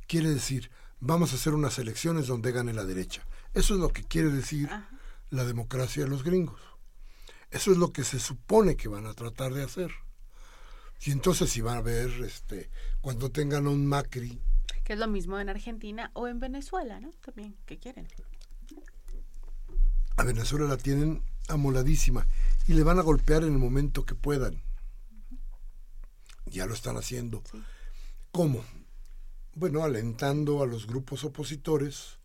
[0.07, 0.69] Quiere decir,
[0.99, 3.25] vamos a hacer unas elecciones donde gane la derecha.
[3.55, 4.69] Eso es lo que quiere decir
[5.31, 6.61] la democracia de los gringos.
[7.49, 9.91] Eso es lo que se supone que van a tratar de hacer.
[11.05, 12.69] Y entonces si van a ver, este,
[13.01, 14.39] cuando tengan un Macri.
[14.83, 17.11] Que es lo mismo en Argentina o en Venezuela, ¿no?
[17.21, 18.07] También, ¿qué quieren?
[20.17, 22.27] A Venezuela la tienen amoladísima
[22.67, 24.61] y le van a golpear en el momento que puedan.
[26.53, 27.41] Ya lo están haciendo.
[28.31, 28.63] ¿Cómo?
[29.55, 32.19] Bueno, alentando a los grupos opositores,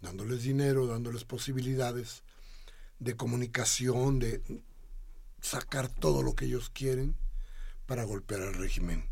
[0.00, 2.22] dándoles dinero, dándoles posibilidades
[2.98, 4.42] de comunicación, de
[5.42, 7.14] sacar todo lo que ellos quieren
[7.84, 9.10] para golpear al régimen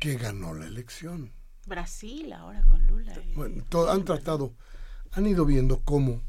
[0.00, 1.32] que ganó la elección.
[1.66, 3.14] Brasil ahora con Lula.
[3.36, 4.52] Bueno, han tratado,
[5.12, 6.22] han ido viendo cómo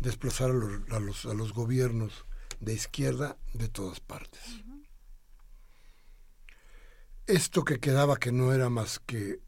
[0.00, 2.24] desplazar a los, a los, a los gobiernos
[2.60, 4.40] de izquierda de todas partes.
[7.26, 9.40] Esto que quedaba que no era más que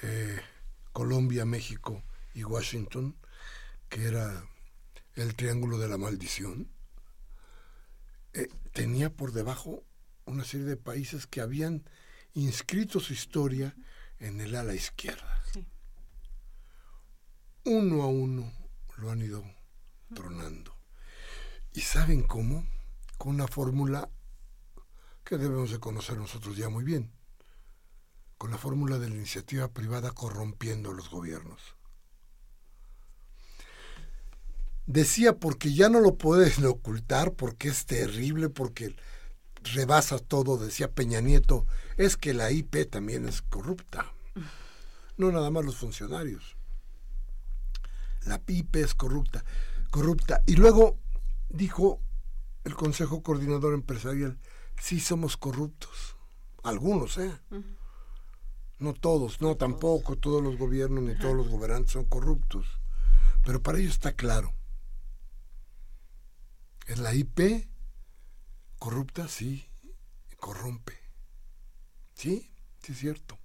[0.00, 0.40] eh,
[0.92, 3.16] Colombia, México y Washington,
[3.88, 4.48] que era
[5.16, 6.70] el triángulo de la maldición,
[8.32, 9.82] eh, tenía por debajo
[10.24, 11.82] una serie de países que habían
[12.34, 13.74] inscrito su historia
[14.20, 15.42] en el ala izquierda.
[17.64, 18.52] Uno a uno
[18.98, 19.44] lo han ido
[20.14, 20.76] tronando.
[21.72, 22.64] ¿Y saben cómo?
[23.18, 24.08] Con una fórmula
[25.26, 27.10] que debemos de conocer nosotros ya muy bien,
[28.38, 31.74] con la fórmula de la iniciativa privada corrompiendo los gobiernos.
[34.86, 38.94] Decía porque ya no lo pueden ocultar, porque es terrible, porque
[39.74, 41.66] rebasa todo, decía Peña Nieto,
[41.96, 44.12] es que la IP también es corrupta.
[45.16, 46.56] No nada más los funcionarios.
[48.26, 49.44] La IP es corrupta,
[49.90, 50.44] corrupta.
[50.46, 51.00] Y luego
[51.48, 52.00] dijo
[52.62, 54.38] el Consejo Coordinador Empresarial,
[54.80, 56.16] sí somos corruptos.
[56.62, 57.32] Algunos, ¿eh?
[58.78, 62.66] No todos, no tampoco todos los gobiernos ni todos los gobernantes son corruptos.
[63.44, 64.52] Pero para ellos está claro.
[66.86, 67.68] Es la IP
[68.78, 69.66] corrupta, sí,
[70.38, 70.98] corrompe.
[72.14, 72.50] Sí,
[72.82, 73.38] sí es cierto.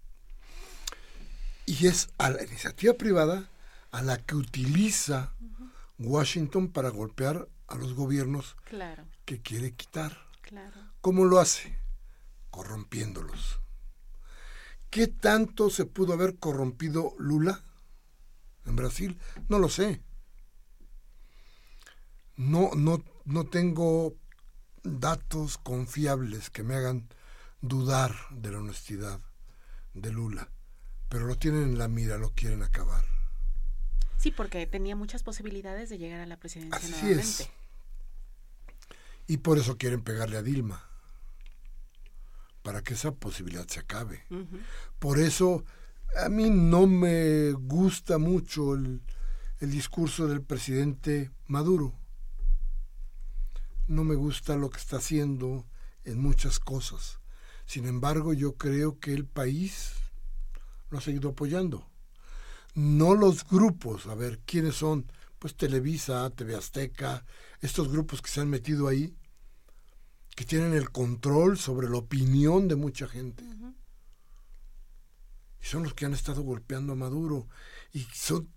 [1.65, 3.49] Y es a la iniciativa privada
[3.91, 5.34] a la que utiliza
[5.99, 8.55] Washington para golpear a los gobiernos
[9.25, 10.17] que quiere quitar.
[11.02, 11.78] ¿Cómo lo hace?
[12.49, 13.60] Corrompiéndolos.
[14.89, 17.62] ¿Qué tanto se pudo haber corrompido Lula
[18.66, 19.20] en Brasil?
[19.49, 20.02] No lo sé.
[22.36, 24.16] No, no, no tengo
[24.84, 27.08] datos confiables que me hagan
[27.62, 29.20] dudar de la honestidad
[29.93, 30.49] de Lula,
[31.10, 33.06] pero lo tienen en la mira, lo quieren acabar.
[34.18, 37.22] Sí, porque tenía muchas posibilidades de llegar a la presidencia Así nuevamente.
[37.22, 37.49] es.
[39.28, 40.90] Y por eso quieren pegarle a Dilma,
[42.62, 44.24] para que esa posibilidad se acabe.
[44.99, 45.64] Por eso
[46.24, 49.01] a mí no me gusta mucho el,
[49.59, 51.93] el discurso del presidente Maduro.
[53.88, 55.66] No me gusta lo que está haciendo
[56.03, 57.20] en muchas cosas.
[57.66, 59.93] Sin embargo, yo creo que el país
[60.89, 61.89] lo ha seguido apoyando.
[62.74, 65.12] No los grupos, a ver, ¿quiénes son?
[65.39, 67.26] Pues Televisa, TV Azteca,
[67.59, 69.16] estos grupos que se han metido ahí,
[70.41, 73.43] que tienen el control sobre la opinión de mucha gente.
[75.61, 77.47] Y son los que han estado golpeando a Maduro.
[77.93, 78.49] Y son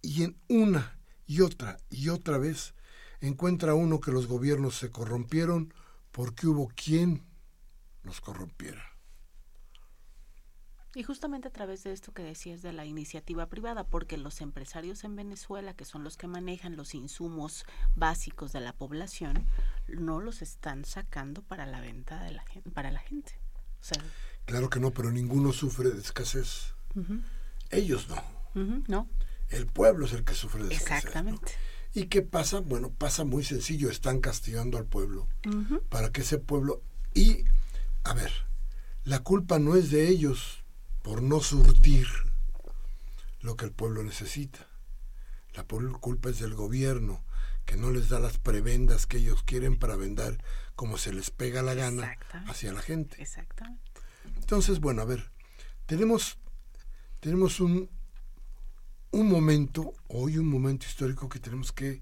[0.00, 2.72] y en una y otra y otra vez
[3.20, 5.74] encuentra uno que los gobiernos se corrompieron
[6.12, 7.26] porque hubo quien
[8.04, 8.96] los corrompiera.
[10.98, 15.04] Y justamente a través de esto que decías de la iniciativa privada, porque los empresarios
[15.04, 19.46] en Venezuela, que son los que manejan los insumos básicos de la población,
[19.86, 23.38] no los están sacando para la venta de la gente, para la gente.
[23.80, 24.02] O sea,
[24.44, 26.74] Claro que no, pero ninguno sufre de escasez.
[27.70, 28.82] Ellos no.
[28.88, 29.08] no,
[29.50, 30.90] El pueblo es el que sufre de escasez.
[30.90, 30.96] ¿no?
[30.96, 31.52] exactamente.
[31.94, 32.58] ¿Y qué pasa?
[32.58, 33.88] Bueno, pasa muy sencillo.
[33.88, 35.28] Están castigando al pueblo
[35.90, 36.82] para que ese pueblo...
[37.14, 37.44] Y,
[38.02, 38.32] a ver,
[39.04, 40.64] la culpa no es de ellos
[41.02, 42.08] por no surtir
[43.40, 44.66] lo que el pueblo necesita.
[45.54, 47.24] La culpa es del gobierno,
[47.64, 50.42] que no les da las prebendas que ellos quieren para vender
[50.74, 53.20] como se les pega la gana hacia la gente.
[53.20, 53.82] Exactamente.
[54.36, 55.30] Entonces, bueno, a ver,
[55.86, 56.38] tenemos,
[57.20, 57.90] tenemos un,
[59.10, 62.00] un momento, hoy un momento histórico que tenemos que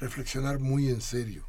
[0.00, 1.46] reflexionar muy en serio.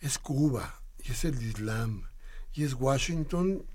[0.00, 2.08] Es Cuba, y es el Islam,
[2.52, 3.66] y es Washington,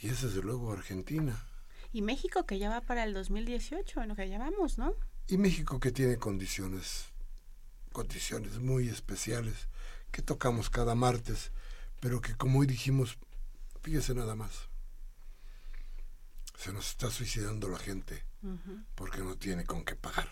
[0.00, 1.44] y es desde luego Argentina.
[1.92, 4.94] Y México que ya va para el 2018, en lo que ya vamos, ¿no?
[5.26, 7.06] Y México que tiene condiciones,
[7.92, 9.68] condiciones muy especiales,
[10.10, 11.52] que tocamos cada martes,
[12.00, 13.18] pero que como hoy dijimos,
[13.82, 14.68] fíjese nada más,
[16.56, 18.24] se nos está suicidando la gente
[18.94, 20.28] porque no tiene con qué pagar.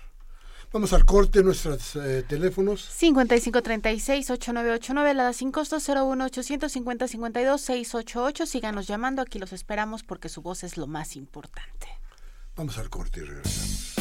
[0.72, 2.88] Vamos al corte, nuestros eh, teléfonos.
[3.00, 8.46] 5536-8989, la da sin costo 01850-52-688.
[8.46, 11.86] Síganos llamando, aquí los esperamos porque su voz es lo más importante.
[12.56, 13.94] Vamos al corte y regresamos.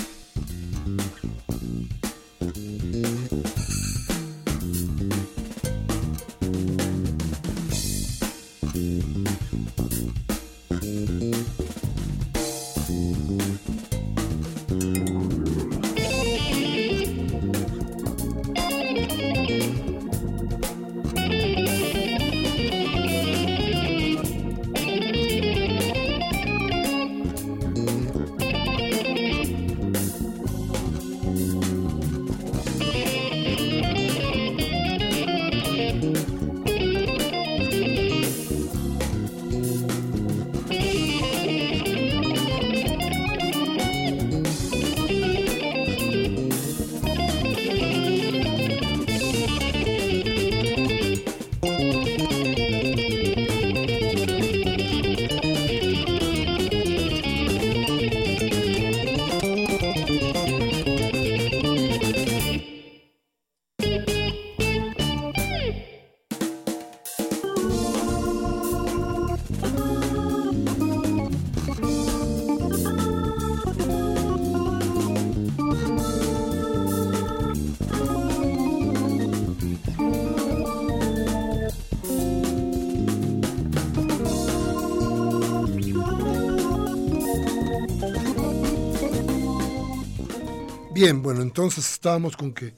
[90.96, 92.74] Bien, bueno, entonces estábamos con que,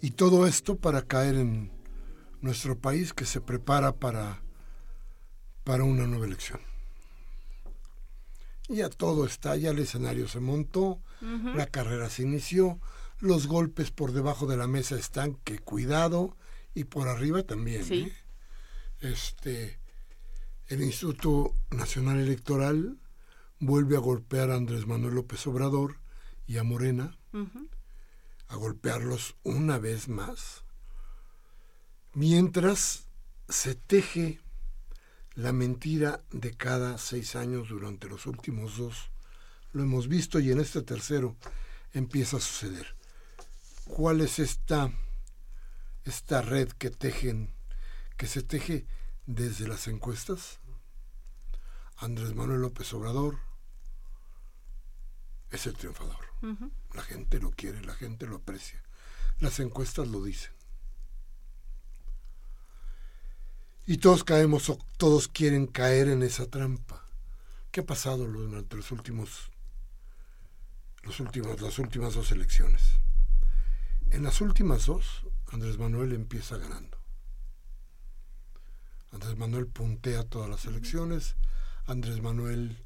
[0.00, 1.72] y todo esto para caer en
[2.40, 4.40] nuestro país que se prepara para,
[5.64, 6.60] para una nueva elección.
[8.68, 11.02] Ya todo está, ya el escenario se montó,
[11.56, 12.78] la carrera se inició,
[13.18, 16.36] los golpes por debajo de la mesa están, que cuidado,
[16.72, 17.84] y por arriba también.
[17.84, 18.12] Sí.
[18.12, 18.12] ¿eh?
[19.00, 19.80] Este,
[20.68, 23.00] el Instituto Nacional Electoral
[23.58, 25.98] vuelve a golpear a Andrés Manuel López Obrador
[26.46, 27.18] y a Morena,
[28.48, 30.64] A golpearlos una vez más,
[32.14, 33.04] mientras
[33.48, 34.40] se teje
[35.34, 39.10] la mentira de cada seis años durante los últimos dos.
[39.72, 41.36] Lo hemos visto y en este tercero
[41.92, 42.96] empieza a suceder.
[43.84, 44.90] ¿Cuál es esta,
[46.04, 47.52] esta red que tejen,
[48.16, 48.86] que se teje
[49.26, 50.58] desde las encuestas?
[51.98, 53.38] Andrés Manuel López Obrador,
[55.50, 56.25] es el triunfador.
[56.94, 58.82] La gente lo quiere, la gente lo aprecia.
[59.40, 60.52] Las encuestas lo dicen.
[63.86, 67.04] Y todos caemos o todos quieren caer en esa trampa.
[67.70, 69.50] ¿Qué ha pasado durante los últimos,
[71.02, 72.82] los últimos, las últimas dos elecciones?
[74.10, 76.98] En las últimas dos, Andrés Manuel empieza ganando.
[79.12, 81.36] Andrés Manuel puntea todas las elecciones.
[81.86, 82.84] Andrés Manuel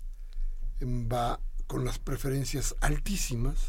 [0.83, 1.41] va
[1.71, 3.69] con las preferencias altísimas.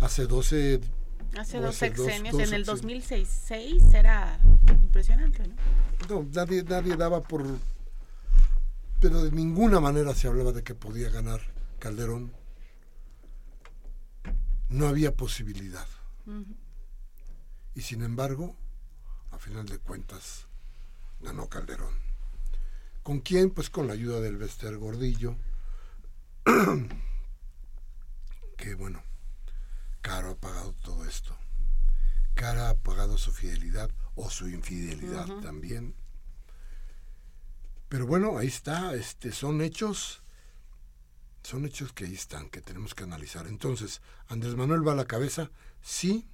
[0.00, 0.80] Hace 12...
[1.38, 4.40] Hace dos sexenios, en el 2006 era
[4.82, 5.54] impresionante, ¿no?
[6.08, 7.46] No, nadie, nadie daba por...
[8.98, 11.40] Pero de ninguna manera se hablaba de que podía ganar
[11.78, 12.32] Calderón.
[14.68, 15.86] No había posibilidad.
[17.76, 18.56] Y sin embargo,
[19.30, 20.48] a final de cuentas,
[21.20, 21.94] ganó Calderón.
[23.04, 23.50] ¿Con quién?
[23.50, 25.36] Pues con la ayuda del Bester Gordillo,
[28.56, 29.02] que bueno,
[30.00, 31.36] Caro ha pagado todo esto.
[32.34, 35.94] Cara ha pagado su fidelidad o su infidelidad también.
[37.88, 40.22] Pero bueno, ahí está, este, son hechos,
[41.42, 43.46] son hechos que ahí están, que tenemos que analizar.
[43.46, 45.50] Entonces, Andrés Manuel va a la cabeza,
[45.82, 46.26] sí,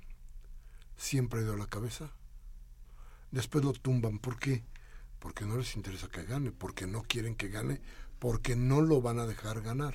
[0.96, 2.12] siempre ha ido a la cabeza.
[3.32, 4.64] Después lo tumban, ¿por qué?
[5.18, 7.80] Porque no les interesa que gane, porque no quieren que gane,
[8.18, 9.94] porque no lo van a dejar ganar.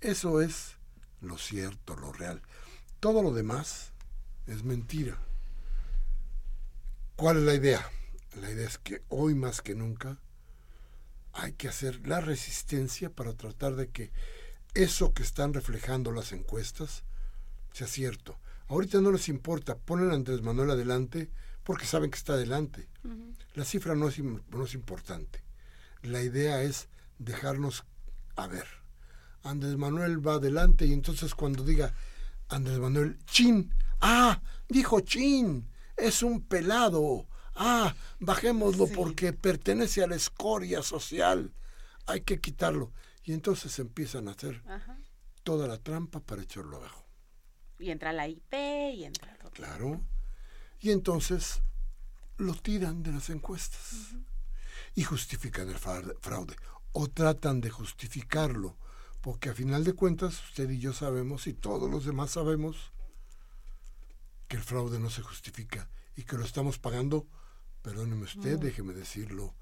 [0.00, 0.76] Eso es
[1.20, 2.42] lo cierto, lo real.
[3.00, 3.92] Todo lo demás
[4.46, 5.18] es mentira.
[7.16, 7.90] ¿Cuál es la idea?
[8.40, 10.18] La idea es que hoy más que nunca
[11.32, 14.10] hay que hacer la resistencia para tratar de que
[14.74, 17.04] eso que están reflejando las encuestas
[17.72, 18.38] sea cierto.
[18.68, 21.30] Ahorita no les importa, ponen a Andrés Manuel adelante
[21.62, 22.88] porque saben que está adelante.
[23.54, 25.41] La cifra no es, no es importante.
[26.02, 26.88] La idea es
[27.18, 27.84] dejarnos
[28.36, 28.66] a ver.
[29.42, 31.94] Andrés Manuel va adelante y entonces cuando diga
[32.48, 40.16] Andrés Manuel, chin, ah, dijo chin, es un pelado, ah, bajémoslo porque pertenece a la
[40.16, 41.52] escoria social,
[42.06, 42.92] hay que quitarlo.
[43.24, 44.62] Y entonces empiezan a hacer
[45.44, 47.06] toda la trampa para echarlo abajo.
[47.78, 48.52] Y entra la IP
[48.94, 49.36] y entra...
[49.52, 50.00] Claro.
[50.80, 51.62] Y entonces
[52.38, 54.16] lo tiran de las encuestas
[54.94, 56.56] y justifican el fraude
[56.92, 58.76] o tratan de justificarlo,
[59.20, 62.92] porque a final de cuentas usted y yo sabemos y todos los demás sabemos
[64.48, 67.26] que el fraude no se justifica y que lo estamos pagando,
[67.80, 69.54] perdóneme usted, déjeme decirlo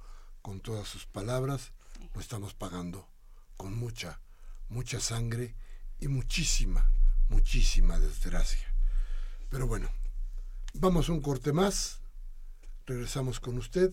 [0.42, 1.72] con todas sus palabras,
[2.12, 3.08] lo estamos pagando
[3.56, 4.20] con mucha,
[4.68, 5.54] mucha sangre
[6.00, 6.90] y muchísima,
[7.28, 8.74] muchísima desgracia.
[9.48, 9.88] Pero bueno,
[10.74, 12.00] vamos a un corte más,
[12.86, 13.92] regresamos con usted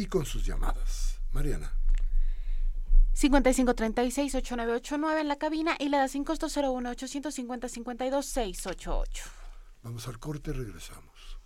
[0.00, 1.20] y con sus llamadas.
[1.32, 1.74] Mariana.
[3.14, 9.06] 5536-8989 en la cabina y la da 5201-850-52-688.
[9.82, 11.38] Vamos al corte, regresamos.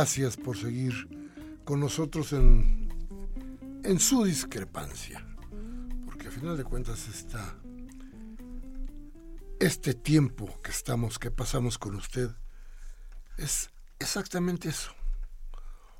[0.00, 0.94] Gracias por seguir
[1.62, 2.88] con nosotros en,
[3.84, 5.22] en su discrepancia.
[6.06, 7.54] Porque a final de cuentas está
[9.58, 12.30] este tiempo que estamos, que pasamos con usted,
[13.36, 14.90] es exactamente eso.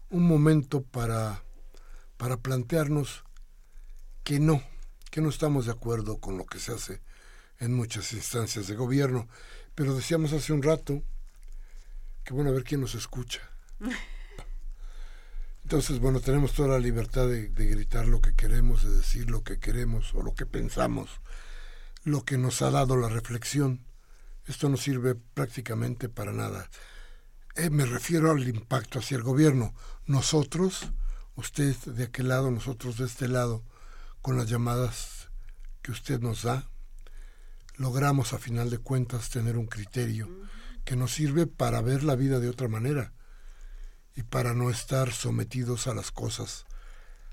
[0.08, 1.44] Un momento para,
[2.16, 3.24] para plantearnos
[4.24, 4.62] que no,
[5.10, 7.02] que no estamos de acuerdo con lo que se hace
[7.58, 9.28] en muchas instancias de gobierno.
[9.74, 11.02] Pero decíamos hace un rato
[12.24, 13.49] que bueno a ver quién nos escucha.
[15.62, 19.42] Entonces, bueno, tenemos toda la libertad de, de, gritar lo que queremos, de decir lo
[19.42, 21.20] que queremos o lo que pensamos,
[22.04, 23.84] lo que nos ha dado la reflexión.
[24.46, 26.68] Esto no sirve prácticamente para nada.
[27.56, 29.74] Eh, me refiero al impacto hacia el gobierno.
[30.06, 30.88] Nosotros,
[31.36, 33.64] usted de aquel lado, nosotros de este lado,
[34.22, 35.28] con las llamadas
[35.82, 36.68] que usted nos da,
[37.76, 40.28] logramos a final de cuentas tener un criterio
[40.84, 43.12] que nos sirve para ver la vida de otra manera
[44.16, 46.66] y para no estar sometidos a las cosas,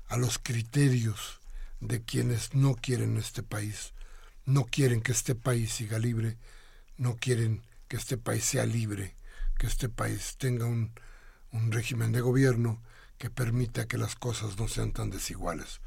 [0.08, 1.40] a los criterios
[1.80, 3.92] de quienes no quieren este país,
[4.46, 6.36] no quieren que este país siga libre,
[6.96, 9.14] no quieren que este país sea libre,
[9.58, 10.92] que este país tenga un,
[11.52, 12.80] un régimen de gobierno
[13.18, 15.80] que permita que las cosas no sean tan desiguales.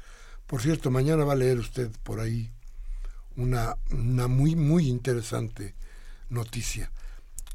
[0.46, 2.50] Por cierto, mañana va a leer usted por ahí
[3.36, 5.74] una, una muy, muy interesante
[6.28, 6.92] noticia.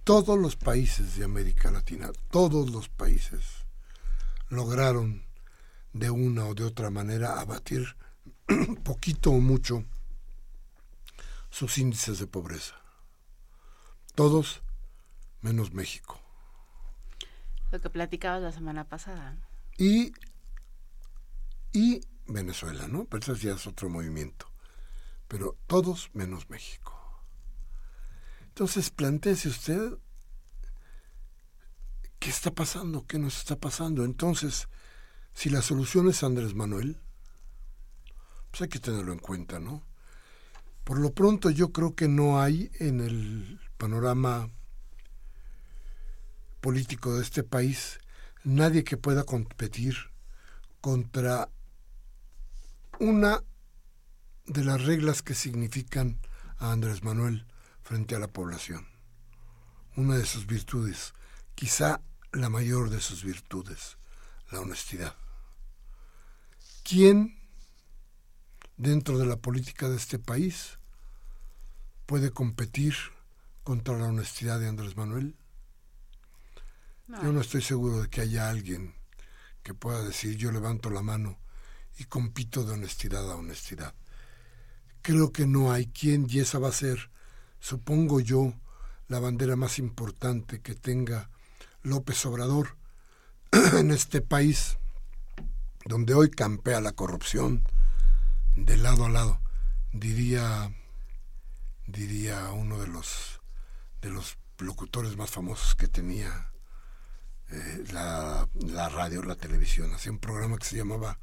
[0.07, 3.43] Todos los países de América Latina, todos los países,
[4.47, 5.25] lograron
[5.91, 7.97] de una o de otra manera abatir
[8.85, 9.83] poquito o mucho
[11.49, 12.75] sus índices de pobreza.
[14.15, 14.61] Todos
[15.41, 16.21] menos México.
[17.73, 19.35] Lo que platicabas la semana pasada.
[19.77, 20.13] Y,
[21.73, 23.03] y Venezuela, ¿no?
[23.03, 24.49] Pero eso ya es otro movimiento.
[25.27, 26.96] Pero todos menos México.
[28.57, 29.99] Entonces, planteese usted
[32.17, 34.03] qué está pasando, qué nos está pasando.
[34.03, 34.67] Entonces,
[35.31, 36.99] si la solución es Andrés Manuel,
[38.49, 39.83] pues hay que tenerlo en cuenta, ¿no?
[40.83, 44.49] Por lo pronto yo creo que no hay en el panorama
[46.59, 47.99] político de este país
[48.43, 49.97] nadie que pueda competir
[50.81, 51.47] contra
[52.99, 53.43] una
[54.47, 56.19] de las reglas que significan
[56.57, 57.45] a Andrés Manuel
[57.87, 58.85] frente a la población.
[59.95, 61.13] Una de sus virtudes,
[61.55, 62.01] quizá
[62.33, 63.95] la mayor de sus virtudes,
[64.51, 65.15] la honestidad.
[66.83, 67.39] ¿Quién
[68.75, 70.79] dentro de la política de este país
[72.05, 72.93] puede competir
[73.63, 75.37] contra la honestidad de Andrés Manuel?
[77.07, 78.95] Yo no estoy seguro de que haya alguien
[79.63, 81.39] que pueda decir yo levanto la mano
[81.97, 83.93] y compito de honestidad a honestidad.
[85.01, 87.09] Creo que no hay quien y esa va a ser,
[87.59, 88.53] supongo yo,
[89.07, 91.29] la bandera más importante que tenga
[91.81, 92.75] López Obrador
[93.51, 94.77] en este país
[95.85, 97.63] donde hoy campea la corrupción
[98.55, 99.39] de lado a lado.
[99.93, 100.71] Diría
[101.85, 103.41] diría uno de los
[104.01, 106.51] de los locutores más famosos que tenía
[107.49, 109.93] eh, la, la, radio, la televisión.
[109.93, 111.17] Hacía un programa que se llamaba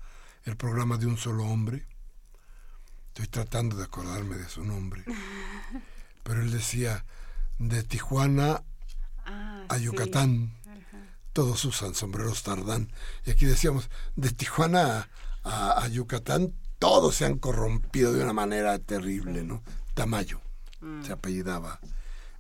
[0.45, 1.87] El programa de un solo hombre.
[3.09, 5.05] Estoy tratando de acordarme de su nombre.
[6.25, 7.05] Pero él decía,
[7.59, 8.65] de Tijuana
[9.25, 10.53] ah, a Yucatán,
[11.33, 12.91] todos usan sombreros tardán.
[13.25, 15.09] Y aquí decíamos, de Tijuana
[15.45, 19.63] a, a, Yucatán, todos se han corrompido de una manera terrible, ¿no?
[19.95, 20.41] Tamayo
[20.81, 21.03] mm.
[21.05, 21.79] se apellidaba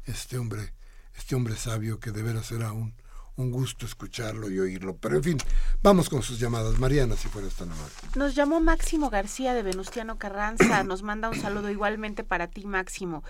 [0.05, 0.74] este hombre,
[1.16, 2.95] este hombre sabio que de veras era un,
[3.37, 4.97] un gusto escucharlo y oírlo.
[4.97, 5.39] Pero en fin,
[5.82, 6.78] vamos con sus llamadas.
[6.78, 7.93] Mariana, si fuera tan amable.
[8.14, 10.82] Nos llamó Máximo García de Venustiano Carranza.
[10.85, 13.24] Nos manda un saludo igualmente para ti, Máximo.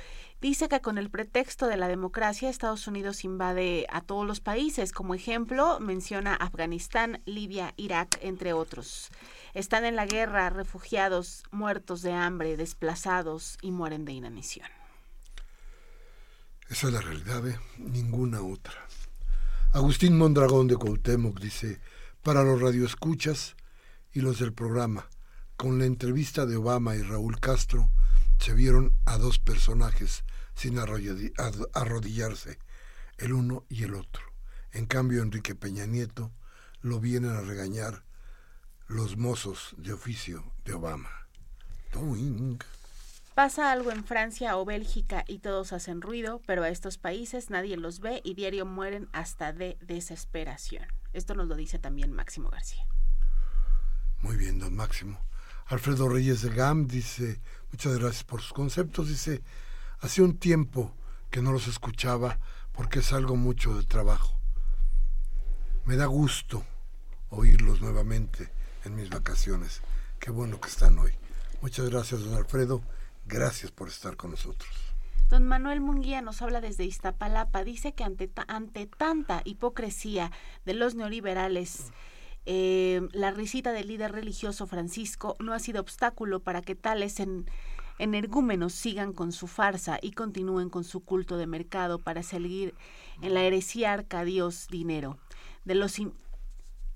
[0.45, 4.93] Dice que con el pretexto de la democracia, Estados Unidos invade a todos los países.
[4.93, 9.09] Como ejemplo, menciona Afganistán, Libia, Irak, entre otros.
[9.55, 14.69] Están en la guerra, refugiados, muertos de hambre, desplazados y mueren de inanición.
[16.69, 17.59] Esa es la realidad, ¿eh?
[17.79, 18.87] ninguna otra.
[19.73, 21.81] Agustín Mondragón de Cuauhtémoc dice,
[22.23, 23.57] para los radioescuchas
[24.13, 25.09] y los del programa,
[25.57, 27.91] con la entrevista de Obama y Raúl Castro,
[28.39, 30.23] se vieron a dos personajes
[30.55, 32.59] sin arrodillarse,
[33.19, 34.23] el uno y el otro.
[34.73, 36.33] En cambio, Enrique Peña Nieto
[36.81, 38.05] lo vienen a regañar
[38.87, 41.11] los mozos de oficio de Obama.
[43.35, 47.77] Pasa algo en Francia o Bélgica y todos hacen ruido, pero a estos países nadie
[47.77, 50.87] los ve y diario mueren hasta de desesperación.
[51.13, 52.85] Esto nos lo dice también Máximo García.
[54.21, 55.21] Muy bien, don Máximo.
[55.67, 57.41] Alfredo Reyes de GAM dice,
[57.71, 59.43] muchas gracias por sus conceptos, dice,
[60.01, 60.95] hace un tiempo
[61.31, 62.39] que no los escuchaba
[62.73, 64.39] porque es algo mucho de trabajo.
[65.85, 66.65] Me da gusto
[67.31, 68.51] oírlos nuevamente
[68.85, 69.83] en mis vacaciones.
[70.19, 71.13] Qué bueno que están hoy.
[71.61, 72.83] Muchas gracias, don Alfredo
[73.27, 74.71] Gracias por estar con nosotros.
[75.31, 77.65] Don Manuel Munguía nos habla desde Iztapalapa.
[77.65, 80.31] Dice que ante, ante tanta hipocresía
[80.67, 81.91] de los neoliberales,
[82.45, 87.47] eh, la risita del líder religioso Francisco no ha sido obstáculo para que tales en,
[87.99, 92.75] energúmenos sigan con su farsa y continúen con su culto de mercado para seguir
[93.23, 95.19] en la heresía arca Dios dinero.
[95.65, 95.75] De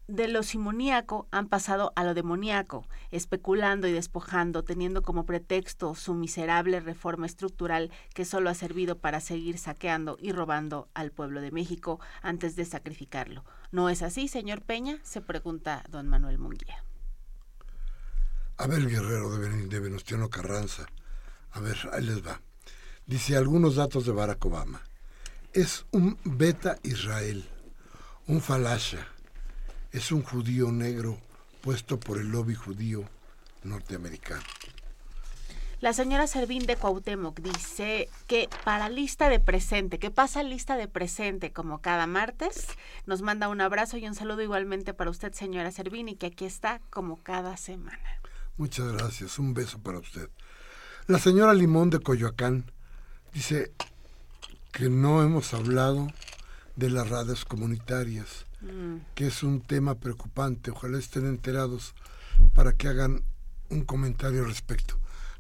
[0.09, 6.15] de lo simoníaco han pasado a lo demoníaco, especulando y despojando, teniendo como pretexto su
[6.15, 11.51] miserable reforma estructural que solo ha servido para seguir saqueando y robando al pueblo de
[11.51, 13.45] México antes de sacrificarlo.
[13.71, 14.99] ¿No es así, señor Peña?
[15.03, 16.88] se pregunta don Manuel Munguía.
[18.59, 20.87] A ver, guerrero de, de Venustiano Carranza.
[21.53, 22.41] A ver, ahí les va.
[23.07, 24.83] Dice algunos datos de Barack Obama.
[25.53, 27.49] Es un beta Israel,
[28.27, 29.09] un falasha
[29.93, 31.19] es un judío negro
[31.63, 33.05] puesto por el lobby judío
[33.65, 34.43] norteamericano.
[35.81, 40.89] La señora Servín de Cuauhtémoc dice que para lista de presente, que pasa lista de
[40.89, 42.67] presente como cada martes,
[43.07, 46.47] nos manda un abrazo y un saludo igualmente para usted, señora Servín, y que aquí
[46.47, 48.18] está como cada semana.
[48.59, 50.29] Muchas gracias, un beso para usted.
[51.07, 52.71] La señora Limón de Coyoacán
[53.33, 53.73] dice
[54.73, 56.09] que no hemos hablado
[56.77, 58.97] de las radios comunitarias Mm.
[59.15, 60.71] que es un tema preocupante.
[60.71, 61.95] Ojalá estén enterados
[62.55, 63.23] para que hagan
[63.71, 64.99] un comentario al respecto.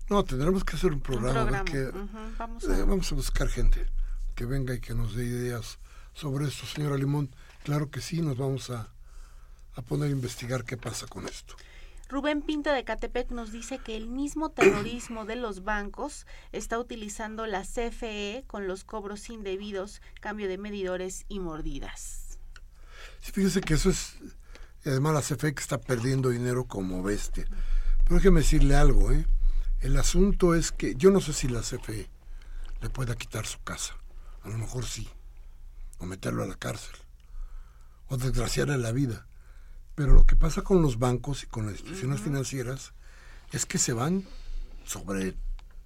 [0.08, 1.64] No, tendremos que hacer un programa.
[1.64, 1.90] Que,
[2.38, 2.84] vamos, a...
[2.84, 3.14] vamos, a...
[3.14, 3.86] buscar gente
[4.34, 5.78] que venga y que nos dé ideas
[6.14, 7.30] sobre esto, señora Limón.
[7.64, 8.88] Claro que sí, nos vamos a,
[9.74, 11.56] a poner a investigar qué pasa con esto.
[12.09, 17.46] Rubén Pinto de Catepec nos dice que el mismo terrorismo de los bancos está utilizando
[17.46, 22.38] la CFE con los cobros indebidos, cambio de medidores y mordidas.
[23.20, 24.14] Sí, fíjese que eso es,
[24.86, 27.44] además la CFE que está perdiendo dinero como bestia.
[28.04, 29.26] Pero déjeme decirle algo, ¿eh?
[29.80, 32.09] El asunto es que yo no sé si la CFE
[32.80, 33.98] le pueda quitar su casa.
[34.44, 35.06] A lo mejor sí.
[35.98, 36.96] O meterlo a la cárcel.
[38.09, 39.28] O desgraciarle la vida.
[39.99, 42.92] Pero lo que pasa con los bancos y con las instituciones financieras
[43.51, 44.24] es que se van
[44.84, 45.34] sobre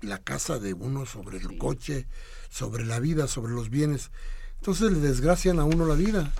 [0.03, 2.07] la casa de uno, sobre el coche,
[2.51, 4.11] sobre la vida, sobre los bienes.
[4.57, 6.31] Entonces le desgracian a uno la vida.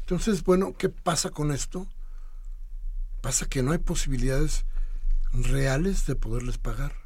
[0.00, 1.86] Entonces, bueno, ¿qué pasa con esto?
[3.20, 4.64] Pasa que no hay posibilidades
[5.32, 6.96] reales de poderles pagar.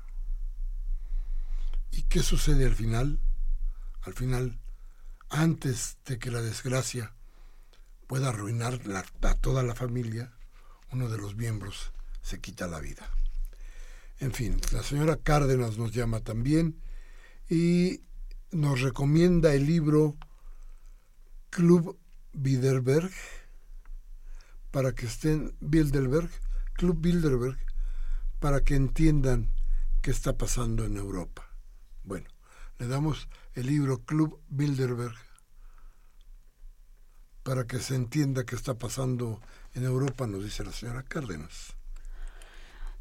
[1.90, 3.20] ¿Y qué sucede al final?
[4.00, 4.58] Al final,
[5.28, 7.14] antes de que la desgracia
[8.12, 8.78] pueda arruinar
[9.22, 10.30] a toda la familia,
[10.92, 13.08] uno de los miembros se quita la vida.
[14.18, 16.78] En fin, la señora Cárdenas nos llama también
[17.48, 18.02] y
[18.50, 20.18] nos recomienda el libro
[21.48, 21.98] Club
[22.34, 23.10] Bilderberg
[24.70, 26.28] para que estén Bilderberg,
[26.74, 27.56] Club Bilderberg,
[28.40, 29.48] para que entiendan
[30.02, 31.48] qué está pasando en Europa.
[32.04, 32.28] Bueno,
[32.78, 35.16] le damos el libro Club Bilderberg
[37.42, 39.40] para que se entienda qué está pasando
[39.74, 41.74] en Europa, nos dice la señora Cárdenas.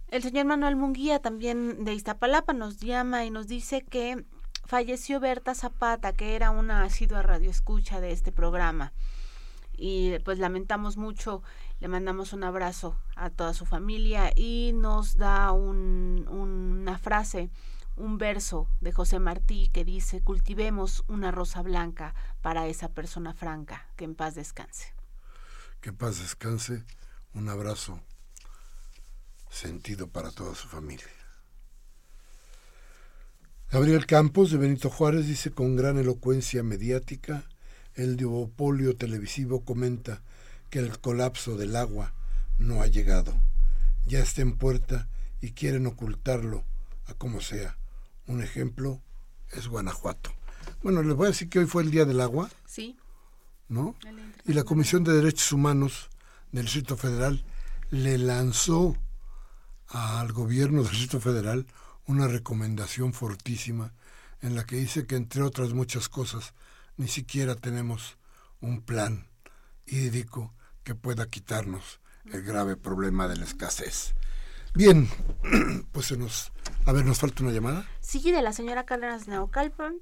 [0.08, 4.26] El señor Manuel Munguía, también de Iztapalapa, nos llama y nos dice que
[4.66, 8.94] falleció Berta Zapata, que era una asidua radioescucha de este programa
[9.82, 11.42] y pues lamentamos mucho,
[11.80, 17.50] le mandamos un abrazo a toda su familia y nos da una frase,
[18.02, 23.88] un verso de José Martí que dice, cultivemos una rosa blanca para esa persona franca,
[23.96, 24.94] que en paz descanse.
[25.82, 26.84] Que en paz descanse,
[27.36, 28.02] un abrazo
[29.52, 31.06] sentido para toda su familia.
[33.70, 37.44] Gabriel Campos de Benito Juárez dice con gran elocuencia mediática,
[37.94, 40.24] el duopolio televisivo comenta
[40.72, 42.14] que el colapso del agua
[42.58, 43.34] no ha llegado.
[44.08, 45.08] Ya está en puerta
[45.40, 46.66] y quieren ocultarlo
[47.06, 47.78] a como sea.
[48.32, 49.02] Un ejemplo
[49.50, 50.32] es Guanajuato.
[50.82, 52.50] Bueno, les voy a decir que hoy fue el Día del Agua.
[52.66, 52.98] Sí.
[53.68, 53.94] ¿No?
[54.46, 56.10] Y la Comisión de Derechos Humanos
[56.54, 57.44] del Distrito Federal
[57.90, 58.96] le lanzó
[59.90, 61.68] al gobierno del Distrito Federal
[62.08, 63.92] una recomendación fortísima
[64.40, 66.54] en la que dice que, entre otras muchas cosas,
[66.96, 68.18] ni siquiera tenemos
[68.62, 69.28] un plan
[69.86, 70.54] hídrico
[70.86, 72.00] que pueda quitarnos
[72.32, 74.14] el grave problema de la escasez.
[74.74, 75.10] Bien,
[75.92, 76.52] pues se nos...
[76.86, 77.86] A ver, ¿nos falta una llamada?
[78.00, 79.96] Sí, de la señora Cárdenas Neocalpan.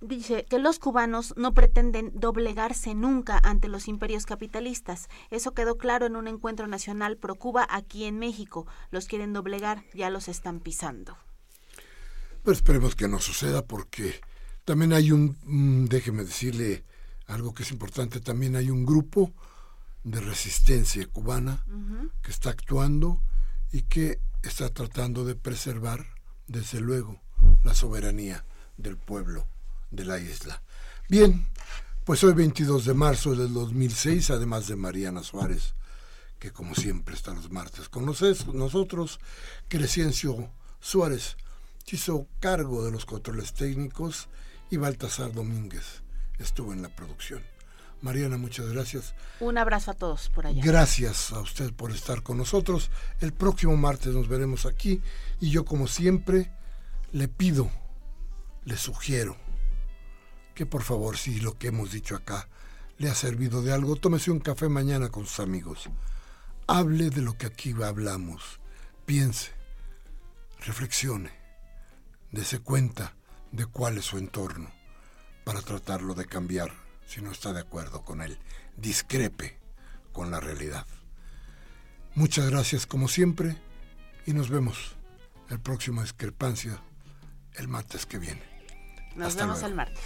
[0.00, 5.08] Dice que los cubanos no pretenden doblegarse nunca ante los imperios capitalistas.
[5.30, 8.66] Eso quedó claro en un encuentro nacional pro Cuba aquí en México.
[8.90, 11.16] Los quieren doblegar, ya los están pisando.
[12.44, 14.20] Pero esperemos que no suceda porque
[14.64, 16.84] también hay un, mm, déjeme decirle
[17.26, 19.32] algo que es importante, también hay un grupo
[20.04, 21.64] de resistencia cubana
[22.22, 23.20] que está actuando
[23.72, 26.06] y que está tratando de preservar,
[26.46, 27.20] desde luego,
[27.64, 28.44] la soberanía
[28.76, 29.46] del pueblo
[29.90, 30.62] de la isla.
[31.08, 31.46] Bien,
[32.04, 35.74] pues hoy 22 de marzo del 2006, además de Mariana Suárez,
[36.38, 39.20] que como siempre está los martes con nosotros,
[39.68, 40.50] Crescencio
[40.80, 41.36] Suárez
[41.90, 44.28] hizo cargo de los controles técnicos
[44.70, 46.02] y Baltasar Domínguez
[46.38, 47.42] estuvo en la producción.
[48.00, 49.14] Mariana, muchas gracias.
[49.40, 50.62] Un abrazo a todos por allá.
[50.64, 52.90] Gracias a usted por estar con nosotros.
[53.20, 55.00] El próximo martes nos veremos aquí
[55.40, 56.52] y yo como siempre
[57.12, 57.70] le pido,
[58.64, 59.36] le sugiero
[60.54, 62.48] que por favor, si lo que hemos dicho acá
[62.98, 65.88] le ha servido de algo, tómese un café mañana con sus amigos.
[66.66, 68.58] Hable de lo que aquí hablamos.
[69.06, 69.52] Piense,
[70.66, 71.30] reflexione,
[72.32, 73.14] dese cuenta
[73.52, 74.70] de cuál es su entorno
[75.44, 78.38] para tratarlo de cambiar si no está de acuerdo con él.
[78.76, 79.58] Discrepe
[80.12, 80.86] con la realidad.
[82.14, 83.56] Muchas gracias como siempre
[84.26, 84.96] y nos vemos
[85.48, 86.82] el próximo discrepancia
[87.54, 88.42] el martes que viene.
[89.16, 90.04] Nos vemos el martes.